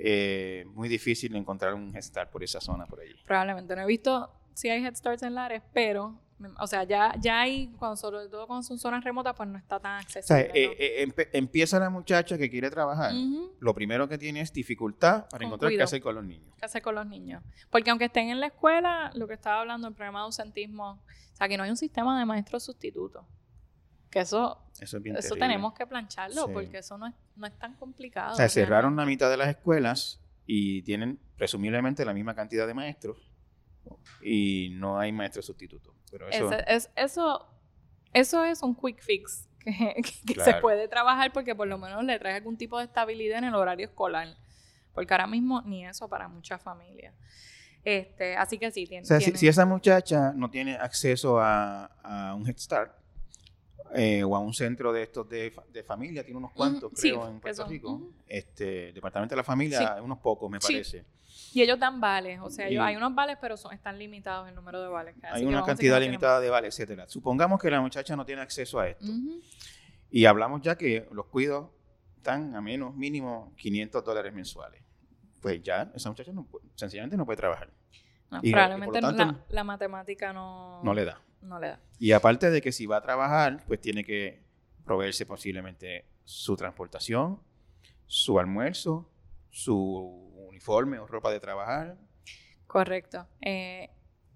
[0.02, 3.16] eh, muy difícil encontrar un Head Start por esa zona por allí.
[3.26, 3.76] Probablemente.
[3.76, 6.20] No he visto si hay Head Starts en Lares, pero,
[6.58, 9.80] o sea, ya, ya hay, cuando, sobre todo cuando son zonas remotas, pues no está
[9.80, 10.22] tan accesible.
[10.22, 13.14] O sea, eh, eh, empieza la muchacha que quiere trabajar.
[13.60, 16.56] Lo primero que tiene es dificultad para encontrar qué hacer con los niños.
[16.58, 17.44] ¿Qué hacer con los niños?
[17.70, 21.36] Porque aunque estén en la escuela, lo que estaba hablando, el problema de ausentismo, o
[21.36, 23.26] sea, que no hay un sistema de maestros sustitutos.
[24.10, 25.48] Que eso, Eso es bien eso terrible.
[25.48, 26.52] tenemos que plancharlo Sí.
[26.54, 28.34] porque eso no es, no es tan complicado.
[28.34, 32.74] O sea, cerraron la mitad de las escuelas y tienen presumiblemente la misma cantidad de
[32.74, 33.18] maestros
[34.22, 35.94] y no hay maestros sustitutos.
[36.12, 37.48] Pero eso, Ese- es, eso,
[38.14, 42.18] eso es un quick fix que, que se puede trabajar porque por lo menos le
[42.18, 44.28] trae algún tipo de estabilidad en el horario escolar.
[44.94, 47.14] Porque ahora mismo ni eso para muchas familias.
[47.84, 49.04] Este, así que sí, tiene.
[49.04, 52.99] o sea, si, si esa muchacha no tiene acceso a, a un Head Start
[53.96, 57.40] eh, o a un centro de estos de, de familia, tiene unos cuantos, creo, en
[57.40, 58.12] Puerto Rico.
[58.28, 60.74] este, Departamento de la Familia, unos pocos, me Sí.
[60.74, 61.06] parece.
[61.54, 64.54] Y ellos dan vales, o sea, ellos- hay unos vales, pero son, están limitados el
[64.56, 65.16] número de vales.
[65.32, 67.08] Hay una cantidad limitada de vales, etcétera.
[67.08, 69.06] Supongamos que la muchacha no tiene acceso a esto.
[70.12, 71.70] Y hablamos ya que los cuidos
[72.18, 74.82] están a menos mínimo 500 dólares mensuales.
[75.42, 77.70] Pues ya esa muchacha no sencillamente no puede trabajar.
[78.30, 81.20] No, Y- y probablemente por lo tanto, la, la matemática no, No le da.
[81.42, 81.80] No le da.
[82.00, 84.42] Y aparte de que si va a trabajar, pues tiene que
[84.86, 87.40] proveerse posiblemente su transportación,
[88.06, 89.10] su almuerzo,
[89.50, 89.76] su
[90.48, 91.98] uniforme o ropa de trabajar.
[92.68, 93.28] Correcto.
[93.42, 93.90] Eh,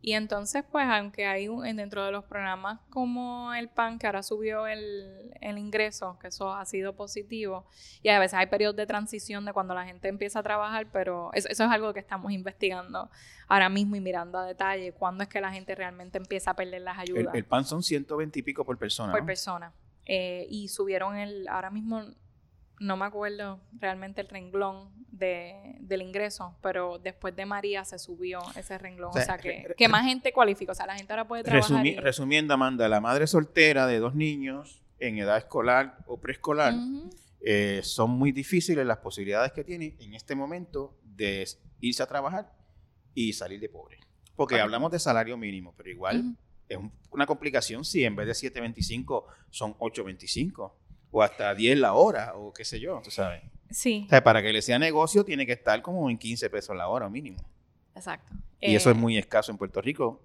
[0.05, 4.05] y entonces, pues, aunque hay un, en- dentro de los programas como el PAN, que
[4.05, 7.65] ahora subió el, el ingreso, que eso ha sido positivo,
[8.01, 11.31] y a veces hay periodos de transición de cuando la gente empieza a trabajar, pero
[11.33, 13.09] eso, eso es algo que estamos investigando
[13.47, 16.81] ahora mismo y mirando a detalle, cuándo es que la gente realmente empieza a perder
[16.81, 19.11] las El, ayudas el pan son 120 y pico por persona.
[19.13, 19.25] por ¿no?
[19.25, 19.71] persona.
[20.05, 22.03] Eh, y subieron el, ahora mismo
[22.79, 28.39] no me acuerdo realmente el renglón de, del ingreso, pero después de María se subió
[28.55, 29.11] ese renglón.
[29.15, 30.71] O O sea, que, re- que más gente cualifica.
[30.71, 31.77] O sea, la gente ahora puede trabajar.
[31.83, 36.73] Resumi- y- resumiendo, Amanda, la madre soltera de dos niños en edad escolar o preescolar,
[37.45, 41.45] eh, son muy difíciles las posibilidades que tiene en este momento de
[41.81, 42.51] irse a trabajar
[43.13, 43.97] y salir de pobre.
[44.35, 46.35] Porque hablamos de salario mínimo, pero igual
[46.69, 50.73] es un- una complicación si en vez de 7.25 son 8.25
[51.13, 53.41] o hasta 10 la hora o qué sé yo, tú sabes.
[53.69, 56.75] Sí, O sea, para que le sea negocio tiene que estar como en 15 pesos
[56.75, 57.37] la hora mínimo.
[57.95, 58.33] exacto.
[58.59, 60.21] Y eso es Eh, muy escaso en Puerto Rico.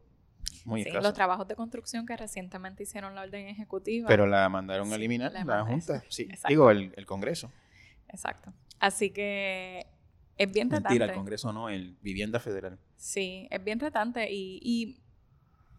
[0.64, 1.02] Muy sí, escaso.
[1.04, 4.06] los trabajos de construcción que recientemente hicieron la orden ejecutiva.
[4.08, 6.02] Pero la mandaron a Sí, eliminar, la Junta.
[6.08, 6.48] Sí, exacto.
[6.48, 7.50] digo, el, el Congreso.
[8.08, 8.52] Exacto.
[8.78, 9.86] Así que
[10.36, 10.90] es bien retante.
[10.90, 12.78] Mentira, el Congreso no, el Vivienda Federal.
[12.96, 15.00] Sí, es bien retante y, y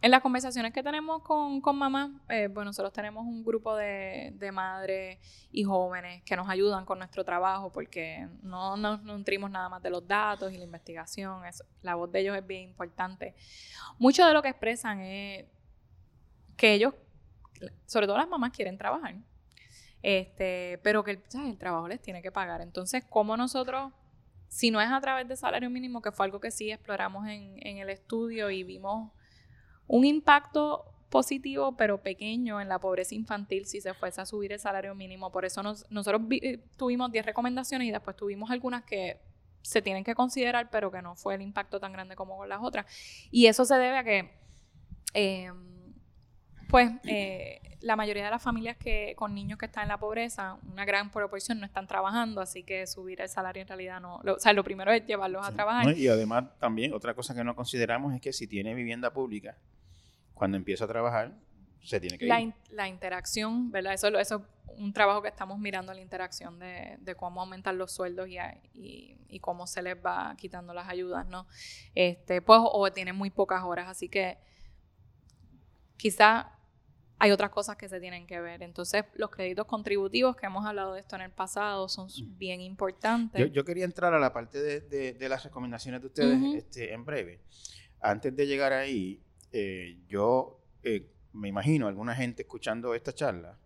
[0.02, 4.32] en las conversaciones que tenemos con, con mamá, eh, pues nosotros tenemos un grupo de,
[4.36, 5.20] de madres
[5.52, 9.90] y jóvenes que nos ayudan con nuestro trabajo porque no nos nutrimos nada más de
[9.90, 11.44] los datos y la investigación,
[11.82, 13.36] la voz de ellos es bien importante.
[13.98, 15.46] Mucho de lo que expresan es
[16.56, 16.94] que ellos,
[17.86, 19.16] sobre todo las mamás, quieren trabajar,
[20.02, 22.62] este, pero que el, el trabajo les tiene que pagar.
[22.62, 23.92] Entonces, ¿cómo nosotros
[24.48, 27.56] si no es a través de salario mínimo, que fue algo que sí exploramos en,
[27.66, 29.12] en el estudio y vimos
[29.90, 34.60] un impacto positivo, pero pequeño en la pobreza infantil si se fuese a subir el
[34.60, 35.32] salario mínimo.
[35.32, 39.20] Por eso nos- nosotros vi- eh, tuvimos 10 recomendaciones y después tuvimos algunas que
[39.64, 42.62] se tienen que considerar, pero que no fue el impacto tan grande como con las
[42.62, 42.86] otras.
[43.32, 44.30] Y eso se debe a que,
[45.16, 45.52] eh,
[46.70, 50.58] pues, eh, la mayoría de las familias que con niños que están en la pobreza,
[50.72, 54.20] una gran proporción no están trabajando, así que subir el salario en realidad no.
[54.24, 55.86] lo- o sea, lo primero es llevarlos a trabajar.
[55.88, 59.58] No, Y además también otra cosa que no consideramos es que si tiene vivienda pública,
[60.40, 61.38] cuando empieza a trabajar,
[61.84, 62.48] se tiene que la, ir.
[62.48, 63.94] in- la interacción, ¿verdad?
[63.94, 64.42] Eso, eso es
[64.80, 68.58] un trabajo que estamos mirando, la interacción de, de cómo aumentar los sueldos y, a-
[68.74, 71.46] y, y cómo se les va quitando las ayudas, ¿no?
[71.94, 74.38] Este, pues, o tienen muy pocas horas, así que
[75.98, 76.52] quizá
[77.22, 78.64] hay otras cosas que se tienen que ver.
[78.64, 82.62] Entonces, los créditos contributivos, que hemos hablado de esto en el pasado, son s- bien
[82.62, 83.42] importantes.
[83.42, 86.94] Yo, yo quería entrar a la parte de, de- de las recomendaciones de ustedes este,
[86.94, 87.42] en breve.
[88.00, 89.22] Antes de llegar ahí,
[89.52, 93.58] eh, yo eh, me imagino alguna gente escuchando esta charla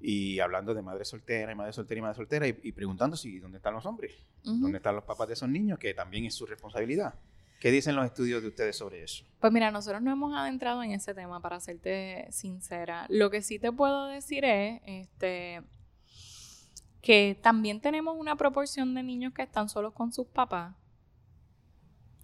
[0.00, 3.38] y hablando de madre soltera y madre soltera y madre soltera y, y preguntando si
[3.38, 6.46] dónde están los hombres, dónde están los papás de esos niños, que también es su
[6.46, 7.14] responsabilidad.
[7.60, 9.24] ¿Qué dicen los estudios de ustedes sobre eso?
[9.40, 13.06] Pues mira, nosotros no hemos adentrado en ese tema, para serte sincera.
[13.08, 15.62] Lo que sí te puedo decir es este,
[17.00, 20.74] que también tenemos una proporción de niños que están solos con sus papás,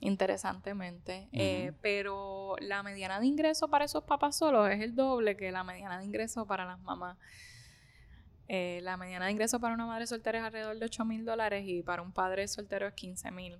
[0.02, 5.52] interesantemente, eh, pero la mediana de ingreso para esos papás solos es el doble que
[5.52, 7.16] la mediana de ingreso para las mamás.
[8.48, 11.64] Eh, la mediana de ingreso para una madre soltera es alrededor de 8 mil dólares
[11.66, 13.58] y para un padre soltero es 15 mil.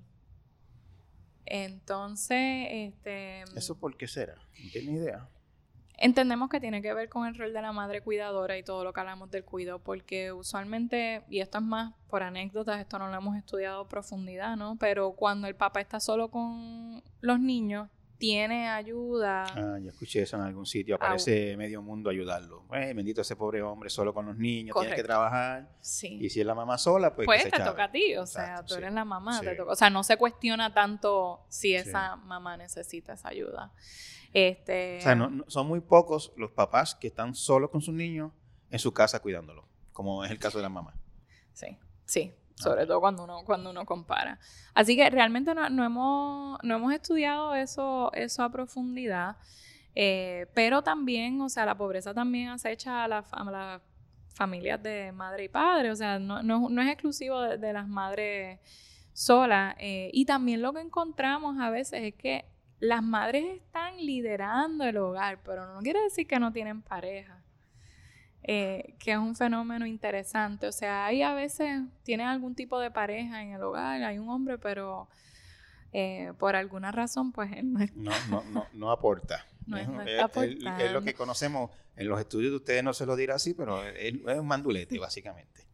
[1.46, 4.34] Entonces, este, ¿Eso por qué será?
[4.34, 5.28] ¿No tiene idea?
[6.02, 8.92] Entendemos que tiene que ver con el rol de la madre cuidadora y todo lo
[8.92, 13.16] que hablamos del cuidado, porque usualmente, y esto es más por anécdotas, esto no lo
[13.16, 14.76] hemos estudiado a profundidad, ¿no?
[14.78, 17.88] Pero cuando el papá está solo con los niños,
[18.18, 19.44] tiene ayuda.
[19.54, 20.94] Ah, yo escuché eso en algún sitio.
[20.94, 22.66] Aparece medio mundo a ayudarlo.
[22.72, 25.68] Eh, bendito ese pobre hombre solo con los niños, tiene que trabajar.
[25.80, 26.18] Sí.
[26.20, 27.26] Y si es la mamá sola, pues.
[27.26, 29.40] Pues te toca a ti, o sea, tú eres la mamá.
[29.40, 33.72] Te toca, o sea, no se cuestiona tanto si esa mamá necesita esa ayuda.
[34.32, 38.32] Este, o sea, no, son muy pocos los papás que están solos con sus niños
[38.70, 40.94] en su casa cuidándolo, como es el caso de la mamá.
[41.52, 44.38] Sí, sí, sobre todo cuando uno, cuando uno compara.
[44.72, 49.36] Así que realmente no, hemos, no hemos estudiado eso, eso a profundidad,
[49.94, 53.26] eh, pero también, o sea, la pobreza también acecha a, las
[54.34, 58.60] familias de madre y padre, o sea, no, no, es exclusivo de, las madres
[59.12, 59.76] solas.
[59.78, 62.46] Eh, y también lo que encontramos a veces es que
[62.82, 67.40] las madres están liderando el hogar, pero no quiere decir que no tienen pareja.
[68.42, 70.66] Eh, que es un fenómeno interesante.
[70.66, 74.28] O sea, hay a veces, tienen algún tipo de pareja en el hogar, hay un
[74.28, 75.08] hombre, pero
[75.92, 79.46] eh, por alguna razón, pues él no, no, no, no, aporta.
[79.64, 83.14] No, es, está es, lo que conocemos en los estudios de ustedes, no se lo
[83.14, 85.68] dirá así, pero es, un mandulete, básicamente.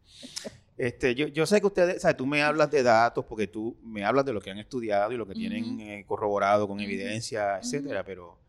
[0.79, 3.77] Este, yo, yo sé que ustedes, o sea, tú me hablas de datos porque tú
[3.83, 7.57] me hablas de lo que han estudiado y lo que tienen eh, corroborado con evidencia,
[7.57, 8.39] etcétera, pero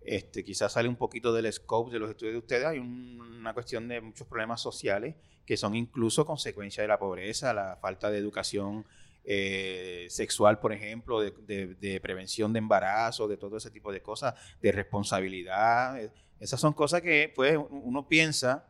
[0.00, 2.66] este, quizás sale un poquito del scope de los estudios de ustedes.
[2.66, 5.14] Hay una cuestión de muchos problemas sociales
[5.46, 8.84] que son incluso consecuencia de la pobreza, la falta de educación
[9.22, 14.72] eh, sexual, por ejemplo, de, prevención de embarazo, de todo ese tipo de cosas, de
[14.72, 16.00] responsabilidad.
[16.40, 18.66] Esas son cosas que pues, uno piensa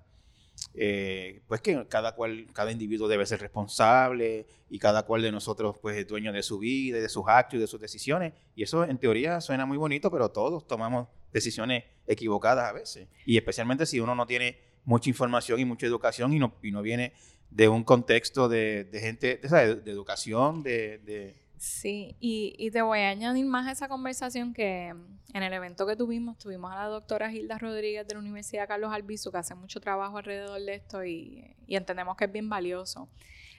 [0.74, 5.76] eh, pues que cada cual, cada individuo debe ser responsable y cada cual de nosotros
[5.80, 8.32] pues es dueño de su vida, de sus actos y de sus decisiones.
[8.54, 13.08] Y eso en teoría suena muy bonito, pero todos tomamos decisiones equivocadas a veces.
[13.24, 16.82] Y especialmente si uno no tiene mucha información y mucha educación y no, y no
[16.82, 17.12] viene
[17.50, 23.46] de un contexto de, gente, de, de educación, de Sí, y, te voy a añadir
[23.46, 27.58] más a esa conversación que en el evento que tuvimos, tuvimos a la doctora Hilda
[27.58, 32.16] Rodríguez de la Universidad Carlos Albizu, que hace mucho trabajo alrededor de esto y, entendemos
[32.16, 33.08] que es bien valioso.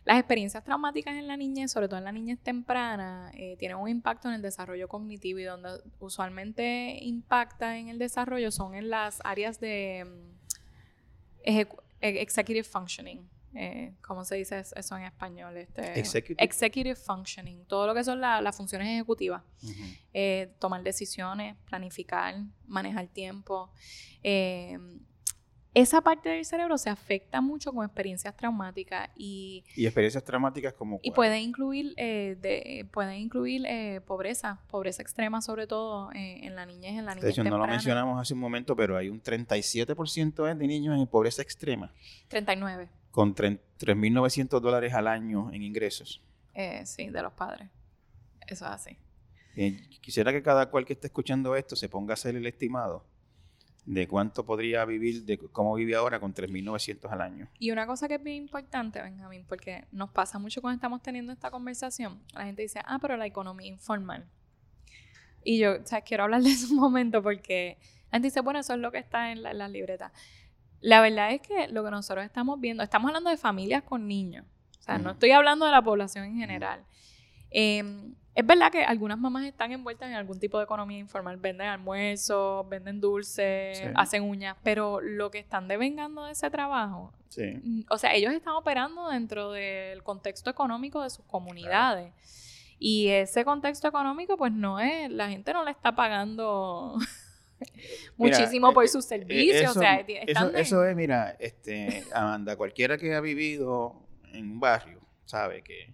[0.06, 3.90] Las experiencias traumáticas en la niñez, sobre todo en la niñez temprana, eh, tienen un
[3.90, 9.20] impacto en el desarrollo cognitivo y donde usualmente impacta en el desarrollo son en las
[9.26, 10.06] áreas de
[11.44, 15.58] mm, executive functioning, eh, ¿cómo se dice eso en español?
[15.58, 16.96] Este, executive.
[16.96, 19.42] functioning, todo lo que son las funciones ejecutivas.
[20.14, 22.36] Eh, tomar decisiones, planificar,
[22.68, 23.72] manejar tiempo.
[24.24, 24.78] Eh,
[25.74, 29.64] esa parte del cerebro se afecta mucho con experiencias traumáticas y...
[29.76, 33.64] ¿Y experiencias traumáticas como Y puede incluir, de, puede incluir
[34.08, 37.68] pobreza, pobreza extrema sobre todo en la niñez, en la niñez De hecho, no lo
[37.68, 41.94] mencionamos hace un momento, pero hay un 37% de niños en pobreza extrema.
[42.28, 46.22] 39 con 3.900 dólares al año en ingresos.
[46.54, 47.70] Eh, sí, de los padres.
[48.48, 48.98] Eso es así.
[50.02, 53.06] quisiera que cada cual que esté escuchando esto se ponga a hacer el estimado
[53.88, 57.48] de cuánto podría vivir, de cómo vive ahora con 3.900 al año.
[57.58, 61.32] Y una cosa que es bien importante, Benjamín, porque nos pasa mucho cuando estamos teniendo
[61.32, 64.28] esta conversación, la gente dice, ah, pero la economía informal.
[65.42, 67.78] Y yo, o sea, quiero hablar de eso un momento porque
[68.12, 70.12] la gente dice, bueno, eso es lo que está en la, libreta.
[70.82, 74.46] La verdad es que lo que nosotros estamos viendo, estamos hablando de familias con niños,
[74.80, 76.84] o sea, no estoy hablando de la población en general.
[77.50, 81.68] Em, es verdad que algunas mamás están envueltas en algún tipo de economía informal, venden
[81.68, 87.12] almuerzos, venden dulces, hacen uñas, pero lo que están devengando de ese trabajo,
[87.90, 92.14] o sea, ellos están operando dentro del contexto económico de sus comunidades.
[92.80, 96.98] Y ese contexto económico, pues no es, la gente no le está pagando
[98.18, 99.62] muchísimo por eh, sus eh, servicios.
[99.62, 100.06] Eso, o sea,
[100.56, 105.94] eso, es, mira, este, Amanda, cualquiera que ha vivido en un barrio sabe que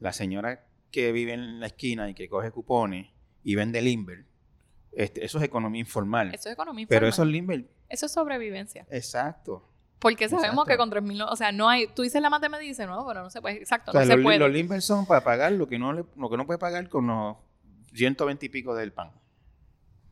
[0.00, 3.08] la señora que vive en la esquina y que coge cupones
[3.42, 4.24] y vende limber,
[4.92, 6.34] este, eso es economía informal.
[6.34, 7.00] Eso es economía informal.
[7.00, 7.68] Pero eso es limber.
[7.88, 8.86] Eso es sobrevivencia.
[8.90, 9.68] Exacto.
[9.98, 12.86] Porque sabemos que con 3.000, o sea, no hay, tú dices la matemática y dices,
[12.86, 14.38] no, pero no se puede, exacto, no se los, puede.
[14.38, 17.36] Los limber son para pagar lo que no, lo que no puede pagar con los
[17.94, 19.12] 120 y pico del pan.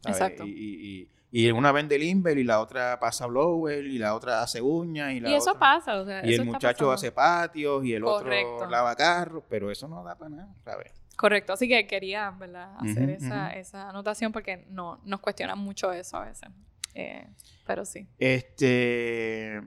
[0.07, 0.45] Exacto.
[0.47, 5.13] Y, y, una vende limber y la otra pasa blower y la otra hace uñas
[5.13, 8.31] y la Y eso pasa, o sea, Y el muchacho hace patios y el otro
[8.69, 10.93] lava carros, pero eso no da para nada, ¿sabes?
[11.17, 12.75] Correcto, así que quería, ¿verdad?
[12.79, 16.49] Hacer esa, esa anotación porque no, nos cuestionan mucho eso a veces.
[16.95, 17.27] Eh,
[17.67, 18.07] pero sí.
[18.19, 19.61] Este...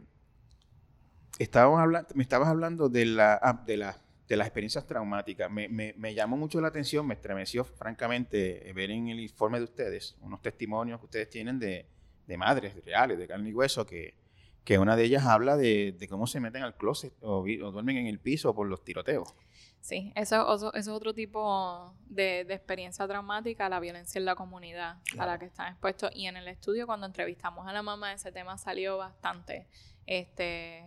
[1.38, 3.98] Estábamos hablando, me estabas hablando de la, ah, de la
[4.28, 5.52] de las experiencias traumáticas.
[5.52, 9.66] Me, me, me, llamó mucho la atención, me estremeció francamente ver en el informe de
[9.66, 11.86] ustedes unos testimonios que ustedes tienen de,
[12.28, 14.16] de madres reales, de carne y hueso, que,
[14.64, 18.20] que una de ellas habla de, cómo se meten al closet o, duermen en el
[18.20, 19.34] piso por los tiroteos.
[19.80, 25.38] Sí, eso, es otro tipo de, experiencia traumática, la violencia en la comunidad a la
[25.38, 26.10] que están expuestos.
[26.16, 29.68] Y en el estudio, cuando entrevistamos a la mamá, ese tema salió bastante.
[30.08, 30.84] Este,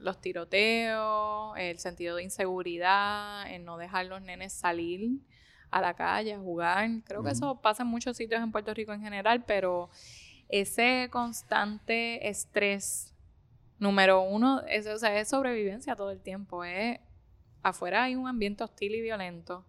[0.00, 5.20] los tiroteos, el sentido de inseguridad, el no dejar los nenes salir
[5.70, 6.88] a la calle a jugar.
[7.04, 9.90] Creo que eso pasa en muchos sitios en Puerto Rico en general, pero
[10.48, 13.14] ese constante estrés,
[13.78, 16.64] número uno, es, o sea, es sobrevivencia todo el tiempo.
[16.64, 16.98] Es,
[17.62, 19.64] afuera hay un ambiente hostil y violento.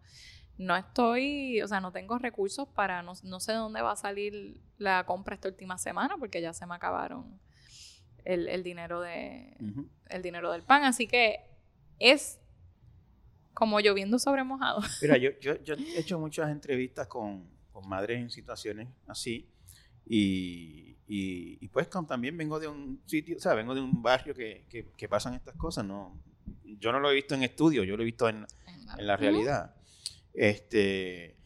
[0.58, 5.06] No estoy, o sea, no tengo recursos para, no, sé dónde va a salir la
[5.06, 7.40] compra esta última semana porque ya se me acabaron
[8.26, 9.56] el, dinero de
[10.10, 10.84] el dinero del pan.
[10.84, 11.40] Así que
[12.00, 12.40] es
[13.54, 14.82] como lloviendo sobre mojado.
[15.02, 19.52] Mira, yo, yo, yo he hecho muchas entrevistas con, con madres en situaciones así
[20.06, 24.66] y, y, pues también vengo de un sitio, o sea, vengo de un barrio que,
[24.70, 26.22] que, pasan estas cosas, ¿no?
[26.64, 28.46] Yo no lo he visto en estudio, yo lo he visto en,
[28.98, 29.76] en la realidad.
[30.34, 31.38] Este,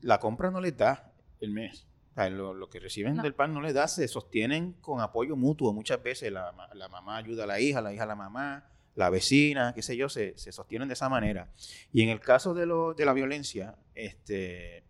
[0.00, 1.86] la compra no les da el mes.
[2.16, 5.72] Lo, que reciben del pan no les da, se sostienen con apoyo mutuo.
[5.72, 9.08] Muchas veces la, la, mamá ayuda a la hija, la hija a la mamá, la
[9.08, 11.48] vecina, qué sé yo, se, se sostienen de esa manera.
[11.92, 14.84] Y en el caso de, lo, de la violencia, este,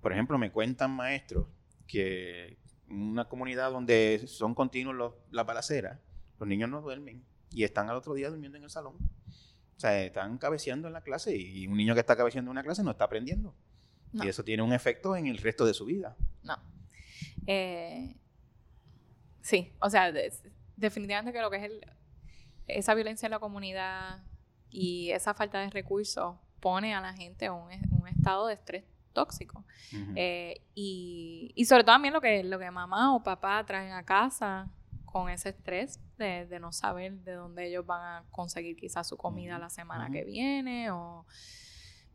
[0.00, 1.48] por ejemplo, me cuentan maestros
[1.88, 2.58] que
[2.88, 5.98] una comunidad donde son continuos las balaceras,
[6.38, 8.96] los niños no duermen y están al otro día durmiendo en el salón.
[8.96, 12.62] O sea, están cabeceando en la clase y un niño que está cabeceando en una
[12.62, 13.54] clase no está aprendiendo.
[14.22, 16.16] Y eso tiene un efecto en el resto de su vida.
[16.42, 16.56] No.
[17.46, 18.16] Eh,
[19.40, 20.12] sí, o sea,
[20.76, 21.80] definitivamente creo que es el,
[22.66, 24.22] esa violencia en la comunidad
[24.70, 29.64] y esa falta de recursos pone a la gente en un estado de estrés tóxico.
[30.14, 34.04] Eh, y, y, sobre todo también lo que, lo que mamá o papá traen a
[34.04, 34.68] casa
[35.04, 39.16] con ese estrés de, de no saber de dónde ellos van a conseguir quizás su
[39.16, 41.24] comida la semana que viene o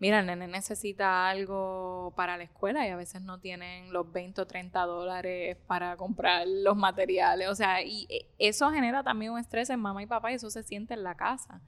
[0.02, 4.42] mira, el nene necesita algo para la escuela y a veces no tienen los 20
[4.42, 7.48] o 30 dólares para comprar los materiales.
[7.50, 10.50] O sea, y eh, eso genera también un estrés en mamá y papá y eso
[10.50, 11.62] se siente en la casa.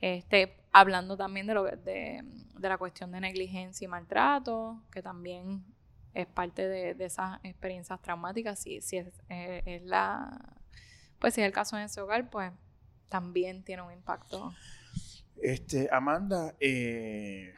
[0.00, 5.64] Este, hablando también de, lo, de, de, la cuestión de negligencia y maltrato, que también
[6.14, 8.60] es parte de, de esas experiencias traumáticas.
[8.60, 10.54] Si, si es, eh, es, la,
[11.18, 12.52] pues si es el caso en ese hogar, pues
[13.08, 14.52] también tiene un impacto.
[15.42, 17.52] Este, Amanda, eh,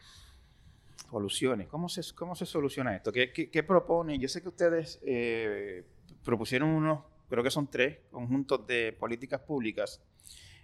[1.11, 3.13] soluciones, ¿cómo se, cómo se soluciona esto?
[3.13, 4.19] ¿Qué, qué, propone?
[4.19, 5.85] Yo sé que ustedes eh,
[6.25, 10.01] propusieron unos, creo que son tres conjuntos de políticas públicas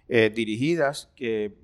[0.09, 1.55] eh, dirigidas que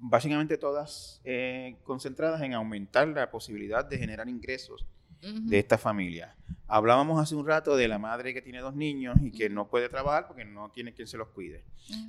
[0.00, 4.84] básicamente todas eh, concentradas en aumentar la posibilidad de generar ingresos
[5.22, 6.36] de esta familia.
[6.66, 9.88] Hablábamos hace un rato de la madre que tiene dos niños y que no puede
[9.88, 11.64] trabajar porque no tiene quien se los cuide.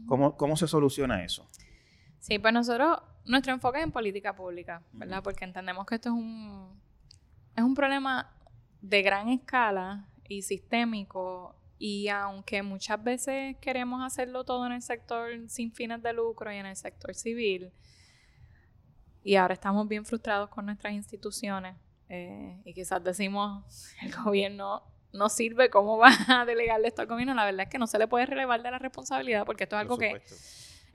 [0.05, 1.47] ¿Cómo, ¿Cómo, se soluciona eso?
[2.25, 5.21] Sí, pues nosotros, nuestro enfoque es en política pública, ¿verdad?
[5.21, 6.81] Porque entendemos que esto es un,
[7.55, 8.33] es un problema
[8.81, 15.29] de gran escala y sistémico y aunque muchas veces queremos hacerlo todo en el sector
[15.47, 17.71] sin fines de lucro y en el sector civil,
[19.23, 21.75] y ahora estamos bien frustrados con nuestras instituciones
[22.09, 24.81] eh, y quizás decimos, el gobierno
[25.13, 27.35] no sirve, ¿cómo va a delegarle esto al gobierno?
[27.35, 29.81] La verdad es que no se le puede relevar de la responsabilidad porque esto es
[29.81, 30.23] algo que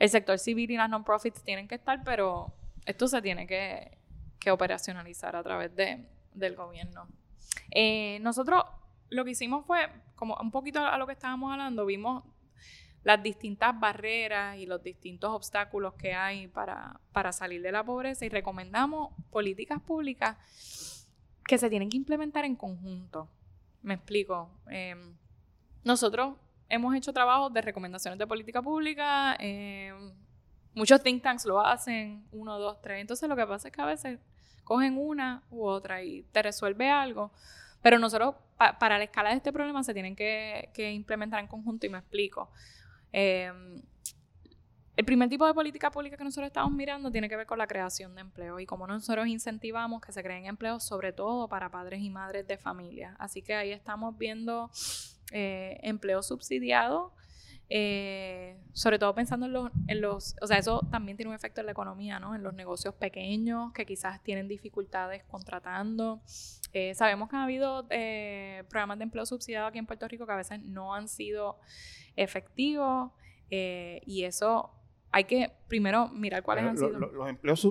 [0.00, 2.52] el sector civil y las non-profits tienen que estar, pero
[2.86, 3.98] esto se tiene que,
[4.50, 7.06] operacionalizar a través de, del gobierno.
[7.70, 8.64] Eh, nosotros
[9.10, 12.24] lo que hicimos fue, como un poquito a lo que estábamos hablando, vimos
[13.02, 18.24] las distintas barreras y los distintos obstáculos que hay para, para salir de la pobreza
[18.24, 21.06] y recomendamos políticas públicas
[21.44, 23.28] que se tienen que implementar en conjunto.
[23.82, 24.50] Me explico.
[24.68, 25.14] Em,
[25.84, 26.36] nosotros
[26.70, 29.36] hemos hecho trabajos de recomendaciones de política pública.
[29.38, 30.12] Em,
[30.74, 33.00] muchos think tanks lo hacen, uno, dos, tres.
[33.00, 34.18] Entonces lo que pasa es que a veces
[34.64, 37.32] cogen una u otra y te resuelve algo.
[37.82, 41.88] Pero nosotros, para la escala de este problema, se tienen que, implementar en conjunto y
[41.88, 42.50] me explico.
[43.12, 43.82] Em,
[44.96, 47.66] el primer tipo de política pública que nosotros estamos mirando tiene que ver con la
[47.66, 52.00] creación de empleo y cómo nosotros incentivamos que se creen empleos, sobre todo para padres
[52.02, 53.16] y madres de familia.
[53.18, 54.70] Así que ahí estamos viendo
[55.30, 57.12] eh, empleo subsidiado,
[57.68, 61.60] eh, sobre todo pensando en los, en los, o sea, eso también tiene un efecto
[61.60, 62.34] en la economía, ¿no?
[62.34, 66.20] En los negocios pequeños que quizás tienen dificultades contratando.
[66.72, 67.86] Eh, sabemos que ha habido
[68.68, 71.58] programas de empleo subsidiado aquí en Puerto Rico que a veces no han sido
[72.16, 73.14] efectivo
[73.50, 74.70] eh, y eso
[75.10, 76.90] hay que primero mirar cuáles han sido.
[76.90, 77.68] los empleos,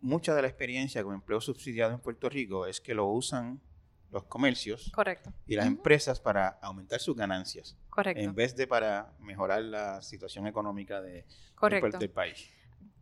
[0.00, 3.60] mucha de la experiencia con empleo subsidiado en Puerto Rico es que lo usan
[4.12, 5.32] los comercios Correcto.
[5.46, 8.20] y las empresas para aumentar sus ganancias, Correcto.
[8.22, 11.98] en vez de para mejorar la situación económica de, Correcto.
[11.98, 12.50] del país.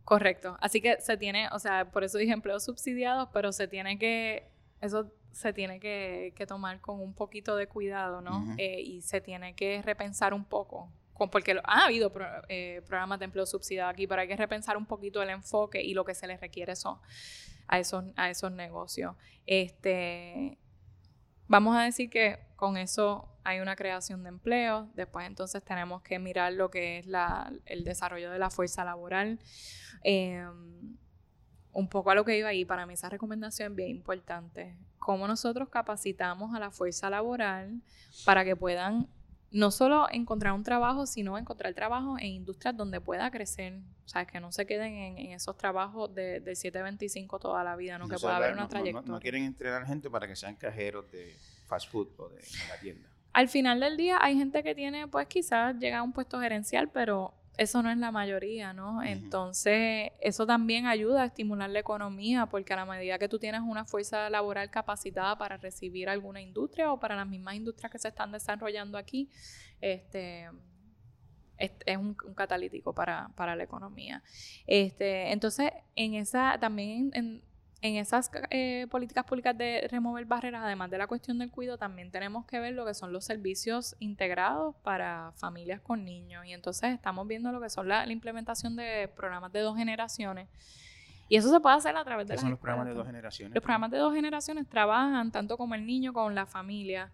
[0.05, 0.57] Correcto.
[0.61, 4.49] Así que se tiene, o sea, por eso dije empleos subsidiados, pero se tiene que,
[4.81, 8.55] eso se tiene que, que tomar con un poquito de cuidado, ¿no?
[8.57, 10.89] Eh, y se tiene que repensar un poco.
[11.31, 14.75] porque lo- ha habido pro- eh, programas de empleo subsidiado aquí, pero hay que repensar
[14.75, 16.97] un poquito el enfoque y lo que se les requiere son
[17.67, 19.15] a esos, a esos negocios.
[19.45, 20.57] Este,
[21.51, 26.17] vamos a decir que con eso hay una creación de empleo, después entonces tenemos que
[26.17, 29.37] mirar lo que es la, el desarrollo de la fuerza laboral.
[30.03, 30.47] Eh,
[31.73, 34.77] un poco a lo que iba ahí, para mí esa recomendación es bien importante.
[34.97, 37.81] Cómo nosotros capacitamos a la fuerza laboral
[38.25, 39.07] para que puedan
[39.51, 43.79] no solo encontrar un trabajo, sino encontrar trabajo en industrias donde pueda crecer.
[44.05, 47.75] O sea, que no se queden en, en esos trabajos de, del 725 toda la
[47.75, 48.07] vida, ¿no?
[48.07, 49.11] que pueda haber una no- no- trayectoria.
[49.11, 51.35] No, quieren entrenar gente para que sean cajeros de
[51.67, 53.07] fast food o de, de la tienda.
[53.33, 56.89] Al final del día hay gente que tiene, pues quizás llega a un puesto gerencial,
[56.89, 59.03] pero eso no es la mayoría, ¿no?
[59.03, 63.61] Entonces, eso también ayuda a estimular la economía, porque a la medida que tú tienes
[63.61, 68.07] una fuerza laboral capacitada para recibir alguna industria o para las mismas industrias que se
[68.07, 69.29] están desarrollando aquí,
[69.79, 70.49] este
[71.59, 74.23] es, es un, un catalítico para, para la economía.
[74.65, 77.43] Este, entonces, en esa, también en,
[77.81, 82.11] en esas eh, políticas públicas de remover barreras, además de la cuestión del cuidado, también
[82.11, 86.45] tenemos que ver lo que son los servicios integrados para familias con niños.
[86.45, 90.47] Y entonces estamos viendo lo que son la, la implementación de programas de dos generaciones.
[91.27, 93.07] Y eso se puede hacer a través de ¿Qué las son los programas de dos
[93.07, 93.55] generaciones?
[93.55, 97.09] Los programas de dos generaciones trabajan tanto como el niño como la familia.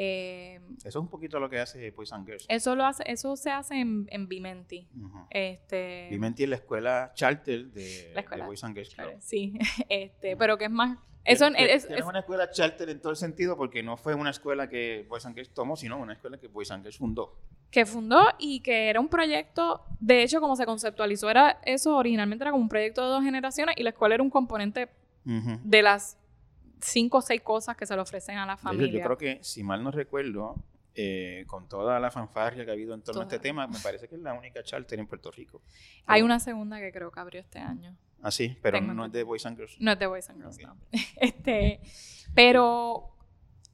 [0.00, 2.46] Eh, Eso es un poquito lo que hace Boys and Girls.
[2.48, 4.88] eso lo hace, eso se hace en, en Vimenti.
[4.96, 5.26] Ujú.
[5.28, 9.06] Este, Vimenti es la escuela charter de, La escuela de Boys and Girls Club.
[9.06, 13.00] claro, sí, este, pero que es más eso es, es- es una escuela charter en
[13.00, 16.14] todo el sentido porque no fue una escuela que Boys and Girls tomó, sino una
[16.14, 17.36] escuela que Boys and Girls fundó.
[17.70, 22.44] que fundó y que era un proyecto, de hecho como se conceptualizó era eso originalmente
[22.44, 24.88] era como un proyecto de dos generaciones y la escuela era un componente
[25.26, 25.58] Ujú.
[25.64, 26.16] de las
[26.80, 29.00] cinco o seis cosas que se le ofrecen a la familia.
[29.00, 30.56] yo creo que, si mal no recuerdo,
[30.94, 34.08] eh, con toda la fanfarria que ha habido en torno a este tema, me parece
[34.08, 35.62] que es la única charter en Puerto Rico.
[36.06, 37.96] Hay una segunda que creo que abrió este año.
[38.20, 39.76] Ah, sí, pero Tengo no es de Boys and Girls.
[39.80, 40.62] No es de Boys and Girls, Ok.
[40.64, 40.76] no.
[41.20, 41.80] Este,
[42.34, 43.14] pero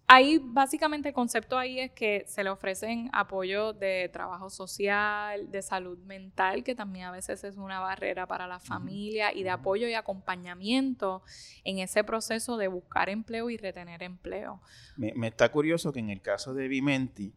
[0.06, 5.62] ahí básicamente el concepto ahí es que se le ofrecen apoyo de trabajo social, de
[5.62, 9.88] salud mental, que también a veces es una barrera para la familia, y de apoyo
[9.88, 11.22] y acompañamiento
[11.64, 14.60] en ese proceso de buscar empleo y retener empleo.
[14.96, 17.32] Me, me está curioso que en el caso de Vimenti,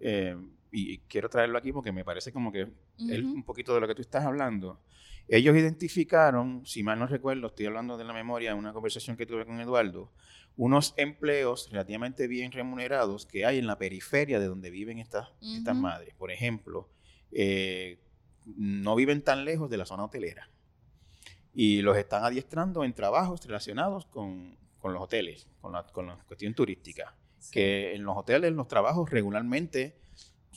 [0.00, 0.36] eh,
[0.70, 3.94] y quiero traerlo aquí porque me parece como que es un poquito de lo que
[3.94, 4.80] tú estás hablando.
[5.28, 9.44] Ellos identificaron, si mal no recuerdo, estoy hablando de la memoria, una conversación que tuve
[9.44, 10.10] con Eduardo,
[10.56, 15.76] unos empleos relativamente bien remunerados que hay en la periferia de donde viven estas, estas
[15.76, 16.14] madres.
[16.14, 16.88] Por ejemplo,
[17.30, 18.00] eh,
[18.56, 20.50] no viven tan lejos de la zona hotelera
[21.54, 26.16] y los están adiestrando en trabajos relacionados con, con los hoteles, con la, con la
[26.26, 27.14] cuestión turística.
[27.52, 29.96] Que en los hoteles los trabajos regularmente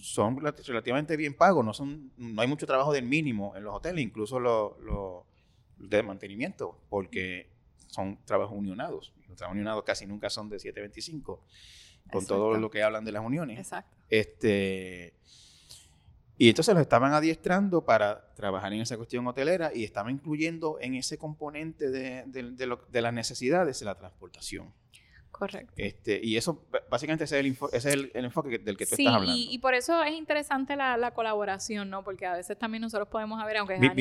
[0.02, 3.76] son relat- relativamente bien pagos, no, son, no hay mucho trabajo del mínimo en los
[3.76, 5.24] hoteles, incluso los
[5.78, 7.50] de mantenimiento, porque
[7.88, 9.14] son trabajos unionados.
[9.28, 11.42] Los trabajos unionados casi nunca son de 725,
[12.12, 13.58] con todo lo que hablan de las uniones.
[13.60, 13.96] Exacto.
[14.10, 15.14] Este,
[16.38, 20.96] y entonces los estaban adiestrando para trabajar en esa cuestión hotelera y estaban incluyendo en
[20.96, 24.74] ese componente de, de- de lo- de las necesidades la transportación.
[25.32, 25.74] Correcto.
[25.78, 28.78] Este, y eso, básicamente, ese es el, info- ese es el, el enfoque que- del
[28.78, 29.36] que tú Sí, estás hablando.
[29.40, 32.04] y, y por eso es interesante la, la colaboración, ¿no?
[32.04, 33.96] Porque a veces también nosotros podemos ver, aunque es nivel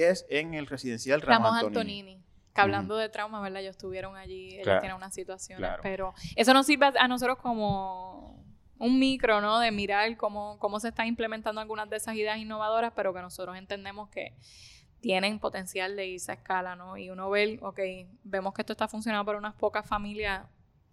[0.00, 2.00] es en el residencial Ramos, Ramos Antonini.
[2.00, 2.24] Antonini.
[2.54, 3.62] Que hablando de trauma, ¿verdad?
[3.62, 5.82] Ellos estuvieron allí, ellos Claro, tienen unas situaciones, claro.
[5.84, 8.44] pero eso nos sirve a nosotros como
[8.78, 9.60] un micro, ¿no?
[9.60, 13.56] De mirar cómo, cómo se están implementando algunas de esas ideas innovadoras, pero que nosotros
[13.56, 14.34] entendemos que
[15.00, 16.96] tienen potencial de irse a escala, ¿no?
[16.96, 17.80] Y uno ve, ok,
[18.24, 20.46] vemos que esto está funcionando para unas pocas familias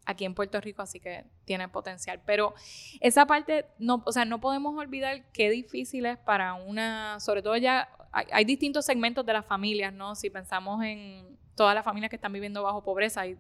[0.06, 2.22] aquí en Puerto Rico, así que tiene potencial.
[2.26, 2.54] Pero
[3.02, 7.58] esa parte, no, o sea, no podemos olvidar qué difícil es para una, sobre todo
[7.58, 10.16] ya, hay, hay distintos segmentos de las familias, ¿no?
[10.16, 13.38] Si pensamos en todas las familias que están viviendo bajo pobreza, hay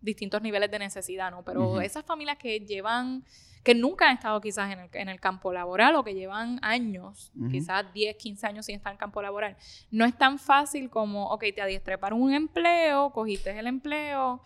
[0.00, 1.42] distintos niveles de necesidad, ¿no?
[1.42, 3.24] Pero esas familias que llevan,
[3.64, 7.32] que nunca han estado quizás en el, en el campo laboral o que llevan años,
[7.50, 9.56] quizás 10, 15 años sin estar en campo laboral,
[9.90, 14.42] no es tan fácil como, ok, te adiestré para un empleo, cogiste el empleo,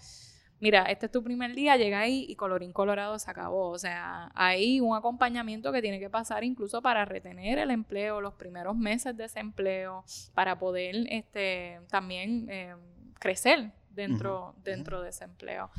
[0.61, 3.71] mira, este es tu primer día, llega ahí y colorín colorado se acabó.
[3.71, 8.35] O sea, hay un acompañamiento que tiene que pasar incluso para retener el empleo, los
[8.35, 10.05] primeros meses de ese empleo,
[10.35, 12.75] para poder este, también eh,
[13.19, 15.71] crecer dentro, dentro de ese empleo.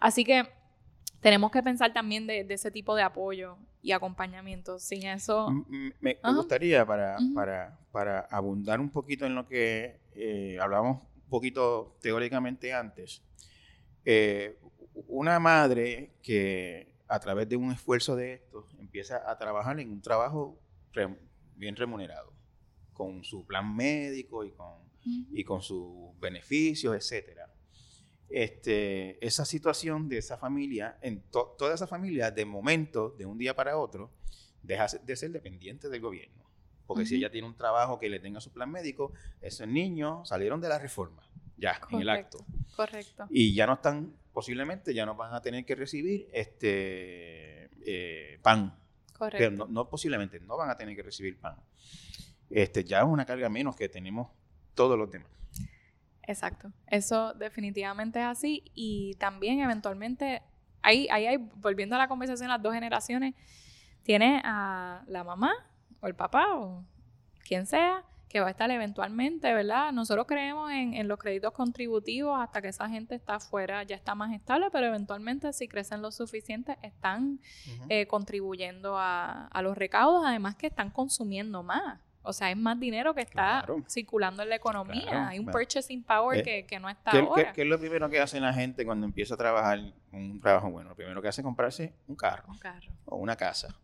[0.00, 0.48] Así que
[1.24, 4.78] tenemos que pensar también de, ese tipo de apoyo y acompañamiento.
[4.78, 5.48] Sin eso...
[5.98, 11.96] Me, gustaría, para, para, para, abundar un poquito en lo que eh, hablábamos un poquito
[12.02, 13.22] teóricamente antes,
[14.04, 14.58] eh,
[15.08, 20.02] una madre que a través de un esfuerzo de esto empieza a trabajar en un
[20.02, 20.60] trabajo
[21.56, 22.34] bien remunerado,
[22.92, 24.74] con su plan médico y con,
[25.32, 27.50] y con sus beneficios, etcétera.
[28.28, 33.54] Este, esa situación de esa familia, en toda esa familia, de momento, de un día
[33.54, 34.10] para otro,
[34.62, 36.44] deja de ser dependiente del gobierno.
[36.86, 40.60] Porque si ella tiene un trabajo que le tenga su plan médico, esos niños salieron
[40.60, 41.22] de la reforma,
[41.56, 42.44] ya, en el acto.
[42.76, 43.26] Correcto.
[43.30, 48.78] Y ya no están, posiblemente ya no van a tener que recibir este eh, pan.
[49.16, 49.50] Correcto.
[49.50, 51.56] no, no, posiblemente, no van a tener que recibir pan.
[52.50, 54.30] Este, ya es una carga menos que tenemos
[54.74, 55.30] todos los demás.
[56.26, 56.72] Exacto.
[56.86, 58.64] Eso definitivamente es así.
[58.74, 60.42] Y también eventualmente,
[60.82, 63.34] ahí, ahí, ahí, volviendo a la conversación, las dos generaciones,
[64.02, 65.52] tiene a la mamá
[66.00, 66.84] o el papá o
[67.46, 69.92] quien sea que va a estar eventualmente, ¿verdad?
[69.92, 74.32] Nosotros creemos en, los créditos contributivos hasta que esa gente está afuera, ya está más
[74.32, 77.38] estable, pero eventualmente si crecen lo suficiente están
[77.88, 82.00] eh, contribuyendo a, a, los recaudos, además que están consumiendo más.
[82.26, 85.28] O sea, es más dinero que está circulando en la economía.
[85.28, 87.52] Hay un purchasing power eh, que, no está ¿qué, ahora.
[87.52, 89.78] ¿qué, es lo primero que hace la gente cuando empieza a trabajar
[90.10, 90.90] un trabajo bueno?
[90.90, 92.44] Lo primero que hace es comprarse un carro.
[92.48, 92.92] Un carro.
[93.04, 93.78] O una casa.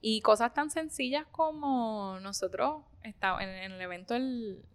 [0.00, 4.14] Y cosas tan sencillas como nosotros, está, en, el evento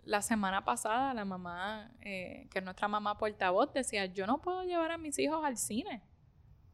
[0.04, 4.64] la semana pasada, la mamá, eh, que es nuestra mamá portavoz, decía, yo no puedo
[4.64, 6.02] llevar a mis hijos al cine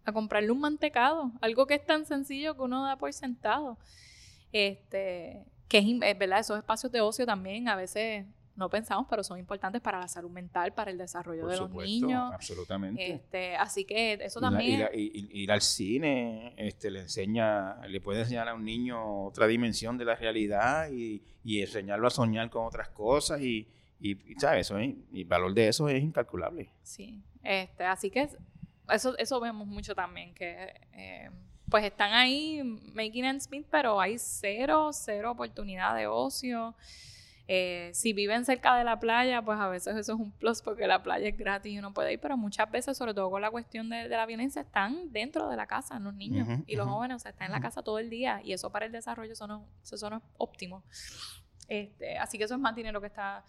[0.06, 3.78] a comprarle un mantecado, algo que es tan sencillo que uno da por sentado.
[4.54, 9.38] Este, que es, verdad, esos espacios de ocio también a veces no pensamos, pero son
[9.38, 12.34] importantes para la salud mental, para el desarrollo de los niños.
[12.34, 13.14] Absolutamente.
[13.14, 14.90] Este, así que eso también.
[14.94, 20.06] ir al cine este, le enseña, le puede enseñar a un niño otra dimensión de
[20.06, 23.68] la realidad y, enseñarlo a soñar con otras cosas y,
[24.00, 24.68] y, ¿sabes?
[24.68, 26.72] Eso y el valor de eso es incalculable.
[26.82, 28.28] Sí, este, así que
[28.90, 31.30] eso, eso vemos mucho también, que eh,
[31.70, 32.64] pues están ahí
[32.94, 36.76] making ends speed, pero hay cero, cero oportunidad de ocio.
[37.50, 40.86] Eh, si viven cerca de la playa, pues a veces eso es un plus porque
[40.86, 43.50] la playa es gratis y uno puede ir, pero muchas veces, sobre todo con la
[43.50, 47.20] cuestión de, la violencia, están dentro de la casa los niños y los jóvenes, o
[47.20, 49.66] sea, están en la casa todo el día y eso para el desarrollo eso no,
[49.82, 50.84] eso no es óptimo.
[51.70, 53.44] Este, así que eso es más dinero que está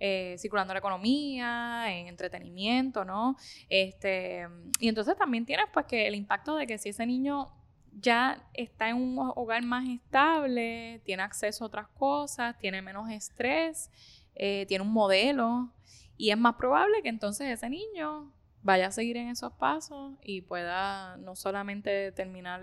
[0.00, 3.36] eh, circulando la economía, en entretenimiento, ¿no?
[3.68, 4.46] Este,
[4.80, 7.52] y entonces también tienes pues que el impacto de que si ese niño
[8.00, 13.90] ya está en un hogar más estable, tiene acceso a otras cosas, tiene menos estrés,
[14.34, 15.70] eh, tiene un modelo
[16.16, 18.32] y es más probable que entonces ese niño
[18.62, 22.62] vaya a seguir en esos pasos y pueda no solamente terminar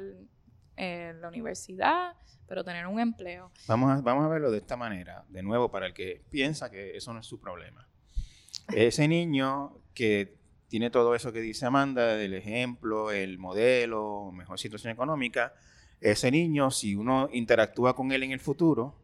[0.82, 2.16] en la universidad,
[2.48, 3.52] pero tener un empleo.
[3.68, 6.98] Vamos a, vamos a verlo de esta manera, de nuevo, para el que piensa que
[6.98, 7.88] eso no es su problema.
[8.74, 10.38] Ese niño que
[10.70, 15.54] tiene todo eso que dice Amanda, del ejemplo, el modelo, mejor situación económica,
[16.00, 18.96] ese niño, si uno interactúa con él en el futuro,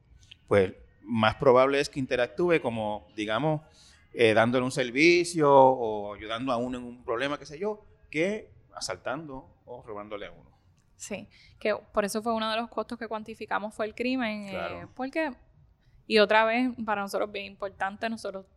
[0.48, 0.74] pues
[1.04, 3.62] más probable es que interactúe como, digamos,
[4.14, 8.50] eh, dándole un servicio o ayudando a uno en un problema, qué sé yo, que
[8.74, 10.57] asaltando o robándole a uno.
[10.98, 11.30] Sí,
[11.60, 15.32] que por eso fue uno de los costos que cuantificamos fue el crimen, eh, porque,
[16.08, 18.48] y otra vez, para nosotros bien importante, nosotros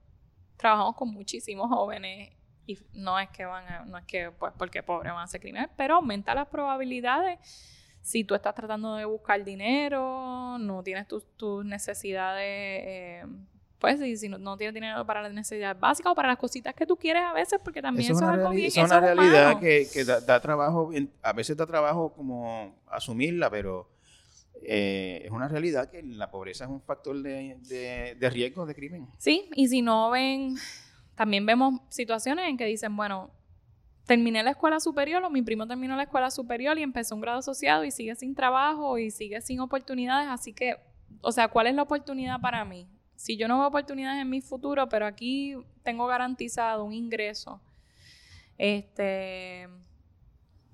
[0.56, 2.32] trabajamos con muchísimos jóvenes
[2.66, 5.40] y no es que van a, no es que pues porque pobres van a ser
[5.40, 7.38] criminales, pero aumenta las probabilidades.
[8.00, 13.24] Si tú estás tratando de buscar dinero, no tienes tus, tus necesidades eh,
[13.80, 16.86] pues si, si no, tienes dinero para las necesidades básicas o para las cositas que
[16.86, 18.66] tú quieres a veces, porque también eso, es algo bien.
[18.66, 23.88] Es una realidad que, que da, trabajo, a veces da trabajo como asumirla, pero
[24.62, 27.56] eh, es una realidad que la pobreza es un factor de,
[28.18, 29.08] de, riesgo de crimen.
[29.16, 30.56] Sí, y si no ven,
[31.14, 33.30] también vemos situaciones en que dicen, bueno,
[34.04, 37.38] terminé la escuela superior o mi primo terminó la escuela superior y empezó un grado
[37.38, 40.76] asociado y sigue sin trabajo y sigue sin oportunidades, así que,
[41.22, 42.86] o sea, ¿cuál es la oportunidad para mí?
[43.20, 47.60] Si yo no veo oportunidades en mi futuro, pero aquí tengo garantizado un ingreso,
[48.56, 49.68] este,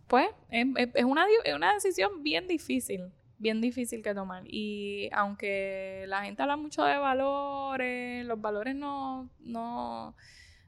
[0.07, 1.27] pues es, una,
[1.57, 4.45] una decisión bien difícil, bien difícil que tomar.
[4.47, 10.15] Y aunque la gente habla mucho de valores, los valores no, no,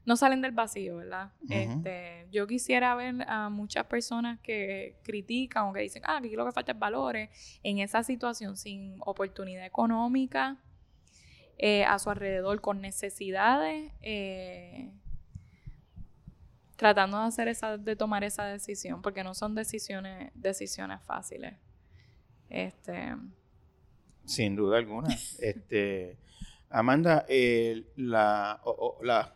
[0.05, 1.31] no salen del vacío, ¿verdad?
[1.49, 6.45] este, yo quisiera ver a muchas personas que critican o que dicen, ah, aquí lo
[6.45, 7.29] que falta es valores,
[7.63, 10.57] en esa situación sin oportunidad económica,
[11.61, 14.89] eh, a su alrededor con necesidades, eh,
[16.77, 21.55] tratando de hacer esa, de tomar esa decisión, porque no son decisiones, decisiones fáciles.
[22.49, 23.13] Este.
[24.23, 25.09] Sin duda alguna.
[25.39, 26.17] este,
[26.69, 28.61] Amanda, el, la,
[29.01, 29.35] la,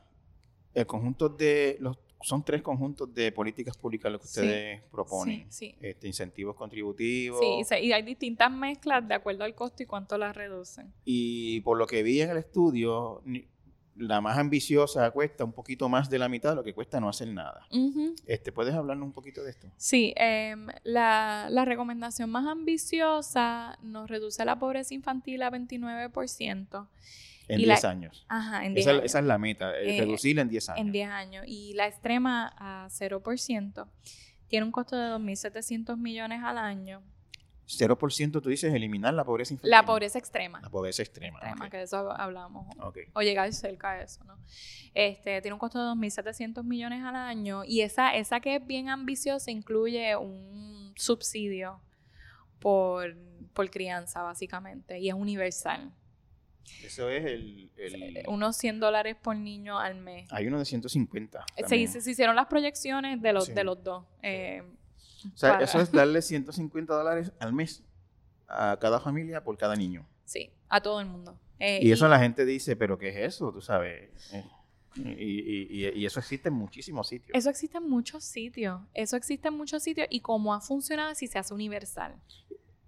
[0.74, 5.52] el conjunto de los son tres conjuntos de políticas públicas lo que ustedes proponen.
[5.52, 7.40] Sí, Este, incentivos contributivos.
[7.40, 10.94] Sí, y hay distintas mezclas de acuerdo al costo y cuánto las reducen.
[11.06, 13.22] Y por lo que vi en el estudio,
[13.96, 17.10] la más ambiciosa cuesta un poquito más de la mitad de lo que cuesta no
[17.10, 17.68] hacer nada.
[18.26, 19.68] este, ¿Puedes hablarnos un poquito de esto?
[19.78, 20.14] Sí,
[20.84, 26.88] la, la, recomendación más ambiciosa nos reduce la pobreza infantil a 29%.
[27.48, 28.26] En 10 años.
[28.30, 29.06] Ajá, en 10 esa, años.
[29.06, 30.82] Esa es la meta, eh, reducirla en 10 años.
[30.82, 31.44] En 10 años.
[31.48, 33.88] Y la extrema a 0%
[34.48, 37.04] tiene un costo de 2.700 millones al año
[37.68, 39.72] 0% tú dices eliminar la pobreza infantil.
[39.72, 40.62] La pobreza extrema.
[40.62, 41.40] La pobreza extrema.
[41.40, 42.68] extrema que de eso hablamos.
[43.14, 44.38] O llegar cerca a eso, ¿no?
[44.94, 48.90] Este, tiene un costo de 2.700 millones al año y esa, esa que es bien
[48.90, 51.82] ambiciosa incluye un subsidio
[52.60, 53.16] por,
[53.54, 55.92] por crianza, básicamente, y es universal.
[56.84, 57.70] Eso es el,
[58.28, 60.32] Unos 100 dólares por niño al mes.
[60.32, 61.46] Hay uno de 150.
[61.68, 64.06] Se, se, hicieron las proyecciones de los, de los dos.
[64.22, 64.64] Eh,
[65.34, 67.84] o sea, eso es darle 150 dólares al mes
[68.48, 70.06] a cada familia por cada niño.
[70.26, 71.40] Sí, a todo el mundo.
[71.60, 73.52] Eh, y eso la gente dice, pero ¿qué es eso?
[73.52, 74.10] Tú sabes.
[74.34, 74.44] Eh,
[74.96, 77.36] y, y, eso existe en muchísimos sitios.
[77.36, 78.82] Eso existe en muchos sitios.
[78.94, 80.08] Eso existe en muchos sitios.
[80.10, 82.16] Y cómo ha funcionado si se hace universal.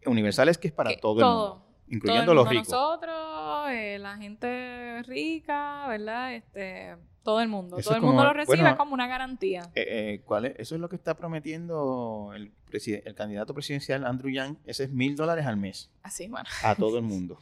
[0.05, 1.64] Universal es que es para todo, el mundo.
[1.87, 2.69] Incluyendo los ricos.
[2.69, 6.33] Nosotros, eh, la gente rica, ¿verdad?
[6.33, 7.77] Este todo el mundo.
[7.83, 9.63] todo el mundo lo recibe como una garantía.
[9.73, 10.53] Eh, eh, ¿cuál es?
[10.59, 14.59] Eso es lo que está prometiendo el, el candidato presidencial Andrew Yang.
[14.65, 15.89] Ese es mil dólares al mes.
[16.03, 16.47] Así, bueno.
[16.63, 17.39] A todo el mundo.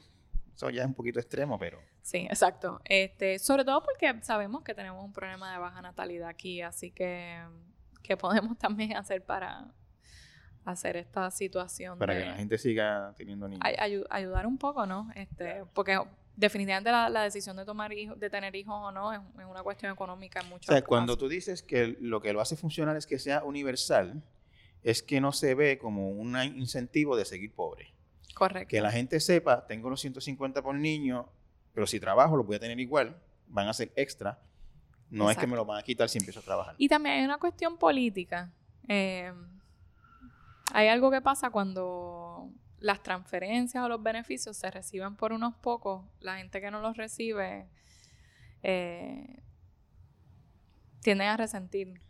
[0.56, 1.80] Eso ya es un poquito extremo, pero...
[2.02, 2.80] Sí, exacto.
[2.86, 7.41] Este, sobre todo porque sabemos que tenemos un problema de baja natalidad aquí, así que,
[8.04, 9.68] ¿qué podemos también hacer para
[10.66, 11.97] hacer esta situación?
[11.97, 13.64] Para que la gente siga teniendo niños.
[14.09, 15.09] ayudar un poco, ¿no?
[15.16, 15.99] Este, Porque
[16.36, 20.39] definitivamente la, decisión de tomar hijos, de tener hijos o no, es, una cuestión económica
[20.39, 23.20] en muchos O sea, cuando tú dices que lo que lo hace funcionar es que
[23.20, 24.24] sea universal,
[24.84, 27.93] es que no se ve como un incentivo de seguir pobre.
[28.34, 28.70] Correcto.
[28.70, 31.30] Que la gente sepa, tengo los 150 por niño,
[31.74, 33.16] pero si trabajo lo voy a tener igual,
[33.47, 34.39] van a ser extra.
[35.09, 36.74] No es que me lo van a quitar si empiezo a trabajar.
[36.80, 38.51] Y también hay una cuestión política.
[38.88, 39.32] Eh,
[40.76, 42.50] hay algo que pasa cuando
[42.80, 46.98] las transferencias o los beneficios se reciben por unos pocos, la gente que no los
[46.98, 47.70] recibe
[48.64, 49.44] eh,
[51.02, 52.02] tienden a resentir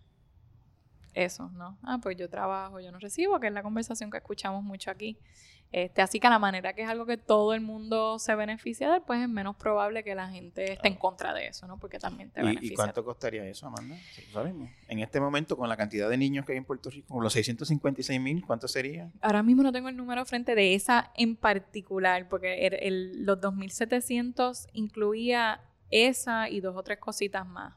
[1.13, 1.77] eso, ¿no?
[1.83, 5.19] Ah, pues yo trabajo, yo no recibo, que es la conversación que escuchamos mucho aquí.
[5.73, 8.91] Este, así que a la manera que es algo que todo el mundo se beneficia
[8.91, 11.79] de, pues es menos probable que la gente esté en contra de eso, ¿no?
[11.79, 12.73] Porque también te beneficia.
[12.73, 13.97] ¿Y cuánto costaría eso, Amanda?
[14.31, 14.69] sabemos.
[14.87, 17.33] En este momento, con la cantidad de niños que hay en Puerto Rico, con los
[17.33, 19.09] 656 mil, ¿cuánto sería?
[19.19, 24.67] Ahora mismo no tengo el número frente de esa en particular, porque el, los 2.700
[24.73, 25.59] incluía
[25.89, 27.73] esa y dos o tres cositas más.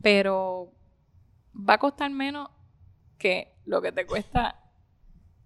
[0.00, 0.72] Pero
[1.52, 2.48] va a costar menos
[3.18, 4.59] que lo que te cuesta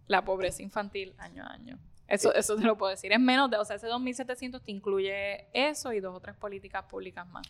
[0.07, 1.79] la pobreza infantil año a año.
[2.07, 3.13] Eso, eso te lo puedo decir.
[3.13, 6.85] Es menos de, o sea, ese 2.700 te incluye eso y dos o tres políticas
[6.85, 7.47] públicas más.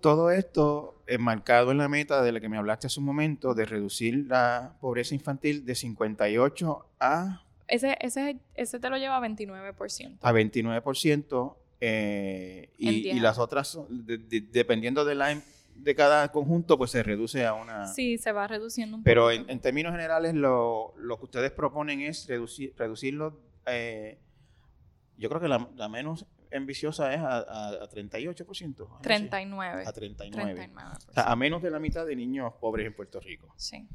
[0.00, 3.54] todo esto es marcado en la meta de la que me hablaste hace un momento,
[3.54, 7.42] de reducir la pobreza infantil de 58 a...
[7.66, 10.18] Ese, ese, ese te lo lleva a 29%.
[10.22, 11.56] A 29%.
[11.80, 15.30] Eh, y, y, las otras, dependiendo de la
[15.78, 17.86] de cada conjunto, pues se reduce a una...
[17.86, 19.04] Sí, se va reduciendo un poco.
[19.04, 23.40] Pero en, términos generales, lo, lo, que ustedes proponen es reducir, reducirlo.
[23.66, 24.18] Eh,
[25.16, 29.00] yo creo que la, la, menos ambiciosa es a, a, 38%.
[29.00, 29.84] 39.
[29.86, 30.70] A 39.
[31.08, 33.54] O sea, a menos de la mitad de niños pobres en Puerto Rico.
[33.56, 33.86] Sí.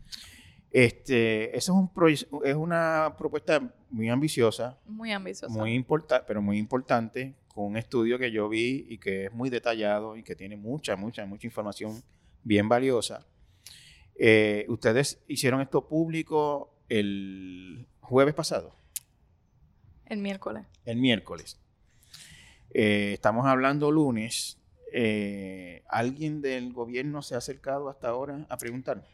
[0.72, 3.62] Este, eso es, un es una propuesta
[3.92, 4.80] muy ambiciosa.
[4.86, 5.54] Muy ambiciosa.
[5.54, 9.50] Muy importante, pero muy importante con un estudio que yo vi y que es muy
[9.50, 12.04] detallado y que tiene mucha, mucha, mucha información
[12.44, 13.26] bien valiosa.
[14.16, 18.76] Eh, ustedes hicieron esto público el jueves pasado.
[20.06, 20.66] El miércoles.
[20.86, 21.60] El miércoles.
[22.74, 24.60] Eh, estamos hablando lunes.
[24.92, 29.08] Eh, ¿Alguien del gobierno se ha acercado hasta ahora a preguntar?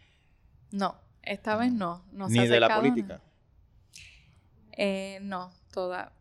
[0.71, 2.05] No, esta vez no.
[2.11, 3.21] Ni de la política.
[5.21, 6.13] no, toda.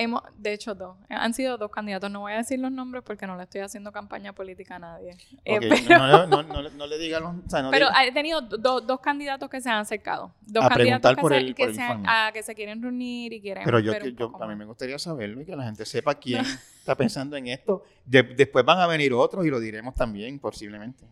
[0.00, 0.96] Hemos, de hecho, dos.
[1.10, 2.10] Han sido dos candidatos.
[2.10, 5.10] No voy a decir los nombres porque no le estoy haciendo campaña política a nadie.
[5.44, 7.34] Eh, pero, no, le digan los...
[7.70, 10.32] pero he tenido dos candidatos que se han acercado.
[10.40, 11.44] Dos candidatos que,
[11.74, 11.92] se,
[12.32, 13.62] que, se, quieren reunir y quieren...
[13.64, 13.92] Pero yo,
[14.40, 16.40] a mí me gustaría saberlo y que la gente sepa quién
[16.78, 17.84] está pensando en esto.
[18.06, 21.04] después van a venir otros y lo diremos también, posiblemente.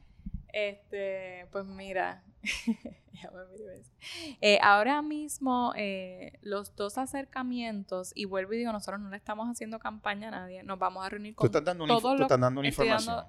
[0.58, 2.24] Este, pues mira,
[4.40, 9.46] eh, ahora mismo eh, los dos acercamientos, y vuelvo y digo, nosotros no le estamos
[9.48, 12.28] haciendo campaña a nadie, nos vamos a reunir con tú estás todos los...
[12.28, 13.26] dando una información.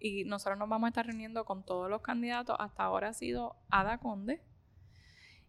[0.00, 2.56] y nosotros nos vamos a estar reuniendo con todos los candidatos.
[2.58, 4.42] Hasta ahora ha sido Ada Conde.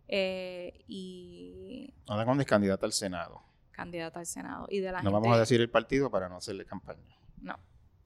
[0.07, 1.95] Eh, y...
[2.07, 3.41] Ada Conde es candidata al Senado.
[3.71, 4.67] Candidata al Senado.
[4.69, 7.17] Y de la no vamos a decir el partido para no hacerle campaña.
[7.41, 7.57] No.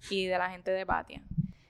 [0.10, 1.22] Y de la gente de Patia.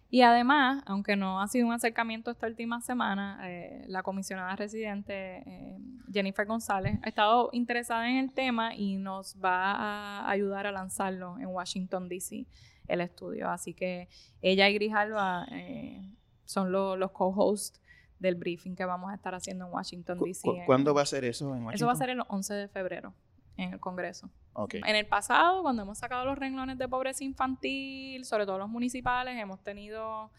[0.10, 5.44] Y además, aunque no ha sido un acercamiento esta última semana, eh, la comisionada residente
[5.46, 5.78] eh,
[6.14, 11.38] Jennifer González ha estado interesada en el tema y nos va a ayudar a lanzarlo
[11.40, 12.46] en Washington, D.C.,
[12.88, 13.50] el estudio.
[13.50, 14.08] Así que
[14.42, 16.02] ella y Grijalva eh,
[16.46, 17.82] son los co-hosts
[18.20, 20.64] del briefing que vamos a estar haciendo en Washington, D.C.
[20.66, 21.76] ¿Cuándo va a ser eso en Washington?
[21.76, 23.14] Eso va a ser el 11 de febrero
[23.58, 24.30] en el Congreso.
[24.72, 29.38] En el pasado, cuando hemos sacado los renglones de pobreza infantil, sobre todo los municipales,
[29.38, 30.32] hemos tenido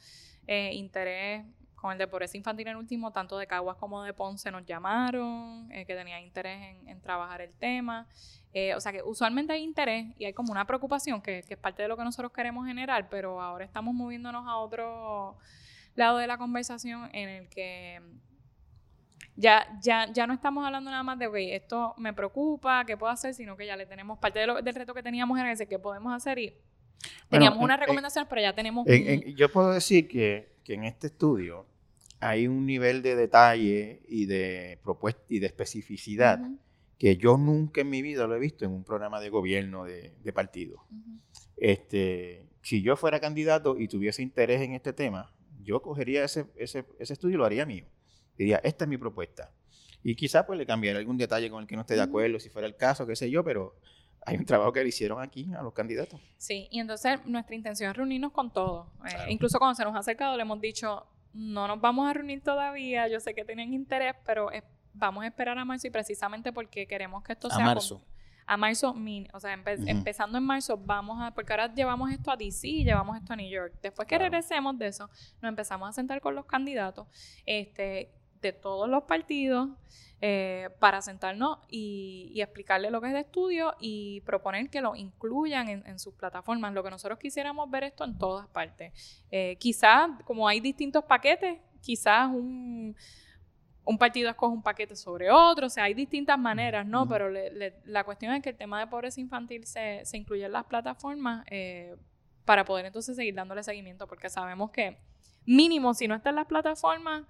[0.47, 1.45] eh, interés
[1.77, 5.71] con el de pobreza infantil en último, tanto de Caguas como de Ponce nos llamaron,
[5.71, 8.09] eh, que tenía interés en, trabajar el tema.
[8.53, 11.61] Eh, o sea que usualmente hay interés y hay como una preocupación que, que, es
[11.61, 15.39] parte de lo que nosotros queremos generar, pero ahora estamos moviéndonos a otro
[15.95, 18.01] lado de la conversación en el que
[19.39, 23.13] ya, ya, ya no estamos hablando nada más de, ok, esto me preocupa, ¿qué puedo
[23.13, 23.35] hacer?
[23.35, 26.41] Sino que ya le tenemos, parte del reto que teníamos era ese, ¿qué podemos hacer?
[26.41, 26.55] Y
[27.31, 28.85] teníamos unas recomendaciones, pero ya tenemos...
[29.37, 31.67] yo puedo decir que, que, en este estudio
[32.19, 36.41] hay un nivel de detalle y de propuesta y de especificidad
[36.99, 40.17] que yo nunca en mi vida lo he visto en un programa de gobierno de,
[40.21, 40.85] de partido.
[41.57, 45.33] este, si yo fuera candidato y tuviese interés en este tema,
[45.63, 47.87] yo cogería ese, ese, ese estudio y lo haría mío
[48.39, 49.53] diría, esta es mi propuesta.
[50.03, 52.49] Y quizás pues le cambiaré algún detalle con el que no esté de acuerdo, si
[52.49, 53.75] fuera el caso, qué sé yo, pero
[54.25, 56.21] hay un trabajo que le hicieron aquí a los candidatos.
[56.37, 58.87] Sí, y entonces nuestra intención es reunirnos con todos.
[59.07, 62.43] Eh, incluso cuando se nos ha acercado le hemos dicho, no nos vamos a reunir
[62.43, 64.51] todavía, yo sé que tienen interés, pero
[64.95, 67.65] vamos a esperar a marzo y precisamente porque queremos que esto sea...
[67.65, 68.03] A marzo.
[68.47, 68.95] a marzo,
[69.33, 69.53] o sea,
[69.87, 73.49] empezando en marzo, vamos a, porque ahora llevamos esto a DC, llevamos esto a New
[73.49, 73.75] York.
[73.83, 75.09] Después que regresemos de eso,
[75.41, 77.07] nos empezamos a sentar con los candidatos,
[77.47, 79.69] este, de todos los partidos
[80.21, 84.97] eh, para sentarnos y, y, explicarle lo que es de estudio y proponer que lo
[84.97, 86.75] incluyan en, sus plataformas.
[86.75, 89.23] Lo que nosotros quisiéramos ver esto en todas partes.
[89.31, 92.97] Eh, quizás, como hay distintos paquetes, quizás un,
[93.85, 97.09] un partido escoge un paquete sobre otro, o sea, hay distintas maneras, ¿no?
[97.09, 97.31] Pero
[97.85, 101.47] la cuestión es que el tema de pobreza infantil se, se incluye en las plataformas
[101.49, 101.97] eh,
[102.45, 104.99] para poder entonces seguir dándole seguimiento, porque sabemos que
[105.47, 107.25] mínimo, si no está en las plataformas,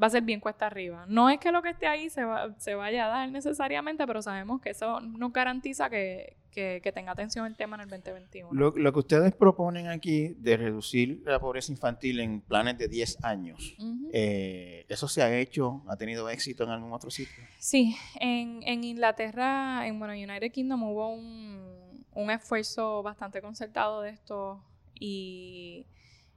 [0.00, 1.04] va a ser bien cuesta arriba.
[1.08, 2.22] No es que lo que esté ahí se,
[2.58, 7.56] se vaya a dar necesariamente, pero sabemos que eso no garantiza que, tenga atención el
[7.56, 8.50] tema en el 2021.
[8.52, 13.76] Lo, que ustedes proponen aquí de reducir la pobreza infantil en planes de 10 años,
[14.12, 15.82] eh, ¿eso se ha hecho?
[15.88, 17.44] ¿Ha tenido éxito en algún otro sitio?
[17.58, 24.10] Sí, en, en Inglaterra, en bueno, United Kingdom hubo un, un esfuerzo bastante concertado de
[24.10, 24.62] esto
[24.98, 25.86] y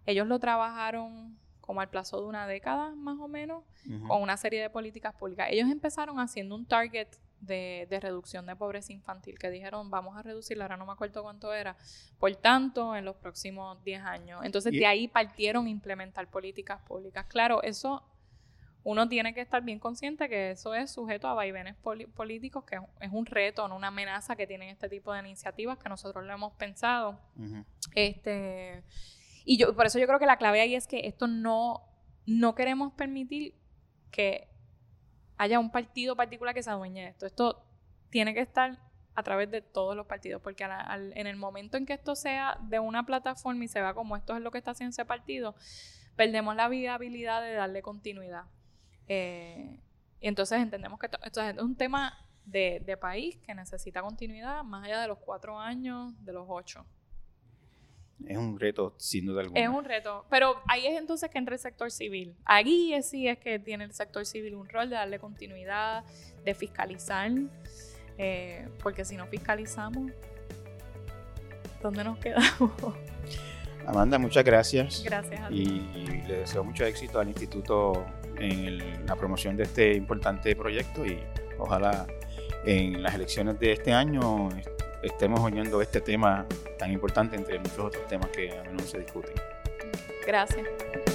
[0.05, 3.63] ellos lo trabajaron como al plazo de una década más o menos,
[4.07, 5.47] con una serie de políticas públicas.
[5.49, 7.07] Ellos empezaron haciendo un target
[7.39, 11.53] de, reducción de pobreza infantil, que dijeron, vamos a reducirla, ahora no me acuerdo cuánto
[11.53, 11.77] era,
[12.19, 14.41] por tanto, en los próximos 10 años.
[14.43, 17.25] Entonces, de ahí partieron a implementar políticas públicas.
[17.27, 18.03] Claro, eso
[18.83, 23.11] uno tiene que estar bien consciente que eso es sujeto a vaivenes políticos, que es
[23.11, 26.53] un reto, no una amenaza que tienen este tipo de iniciativas que nosotros lo hemos
[26.55, 27.17] pensado.
[27.95, 28.83] Este
[29.45, 31.81] y yo, por eso yo creo que la clave ahí es que esto no,
[32.25, 33.55] no queremos permitir
[34.11, 34.47] que
[35.37, 37.25] haya un partido particular que se adueñe de esto.
[37.25, 37.65] Esto
[38.09, 38.79] tiene que estar
[39.15, 42.79] a través de todos los partidos, porque en el momento en que esto sea de
[42.79, 45.55] una plataforma y se vea como esto es lo que está haciendo ese partido,
[46.15, 48.45] perdemos la viabilidad de darle continuidad.
[49.07, 49.79] Eh,
[50.19, 54.85] y entonces entendemos que esto, es un tema de, de país que necesita continuidad más
[54.85, 56.85] allá de los cuatro años, de los ocho.
[58.25, 59.59] Es un reto, sin duda alguna.
[59.59, 60.25] Es un reto.
[60.29, 62.35] Pero ahí es entonces que entra el sector civil.
[62.45, 66.03] Aquí sí es que tiene el sector civil un rol de darle continuidad,
[66.43, 67.31] de fiscalizar.
[68.17, 70.11] Eh, porque si no fiscalizamos,
[71.81, 72.71] ¿dónde nos quedamos?
[73.87, 75.03] Amanda, muchas gracias.
[75.03, 75.85] Gracias a ti.
[75.95, 78.05] Y le deseo mucho éxito al instituto
[78.37, 81.19] en la promoción de este importante proyecto y
[81.59, 82.07] ojalá
[82.65, 84.49] en las elecciones de este año
[85.03, 86.45] estemos oyendo este tema
[86.79, 89.35] tan importante entre muchos otros temas que a menudo se discuten.
[90.25, 91.12] Gracias.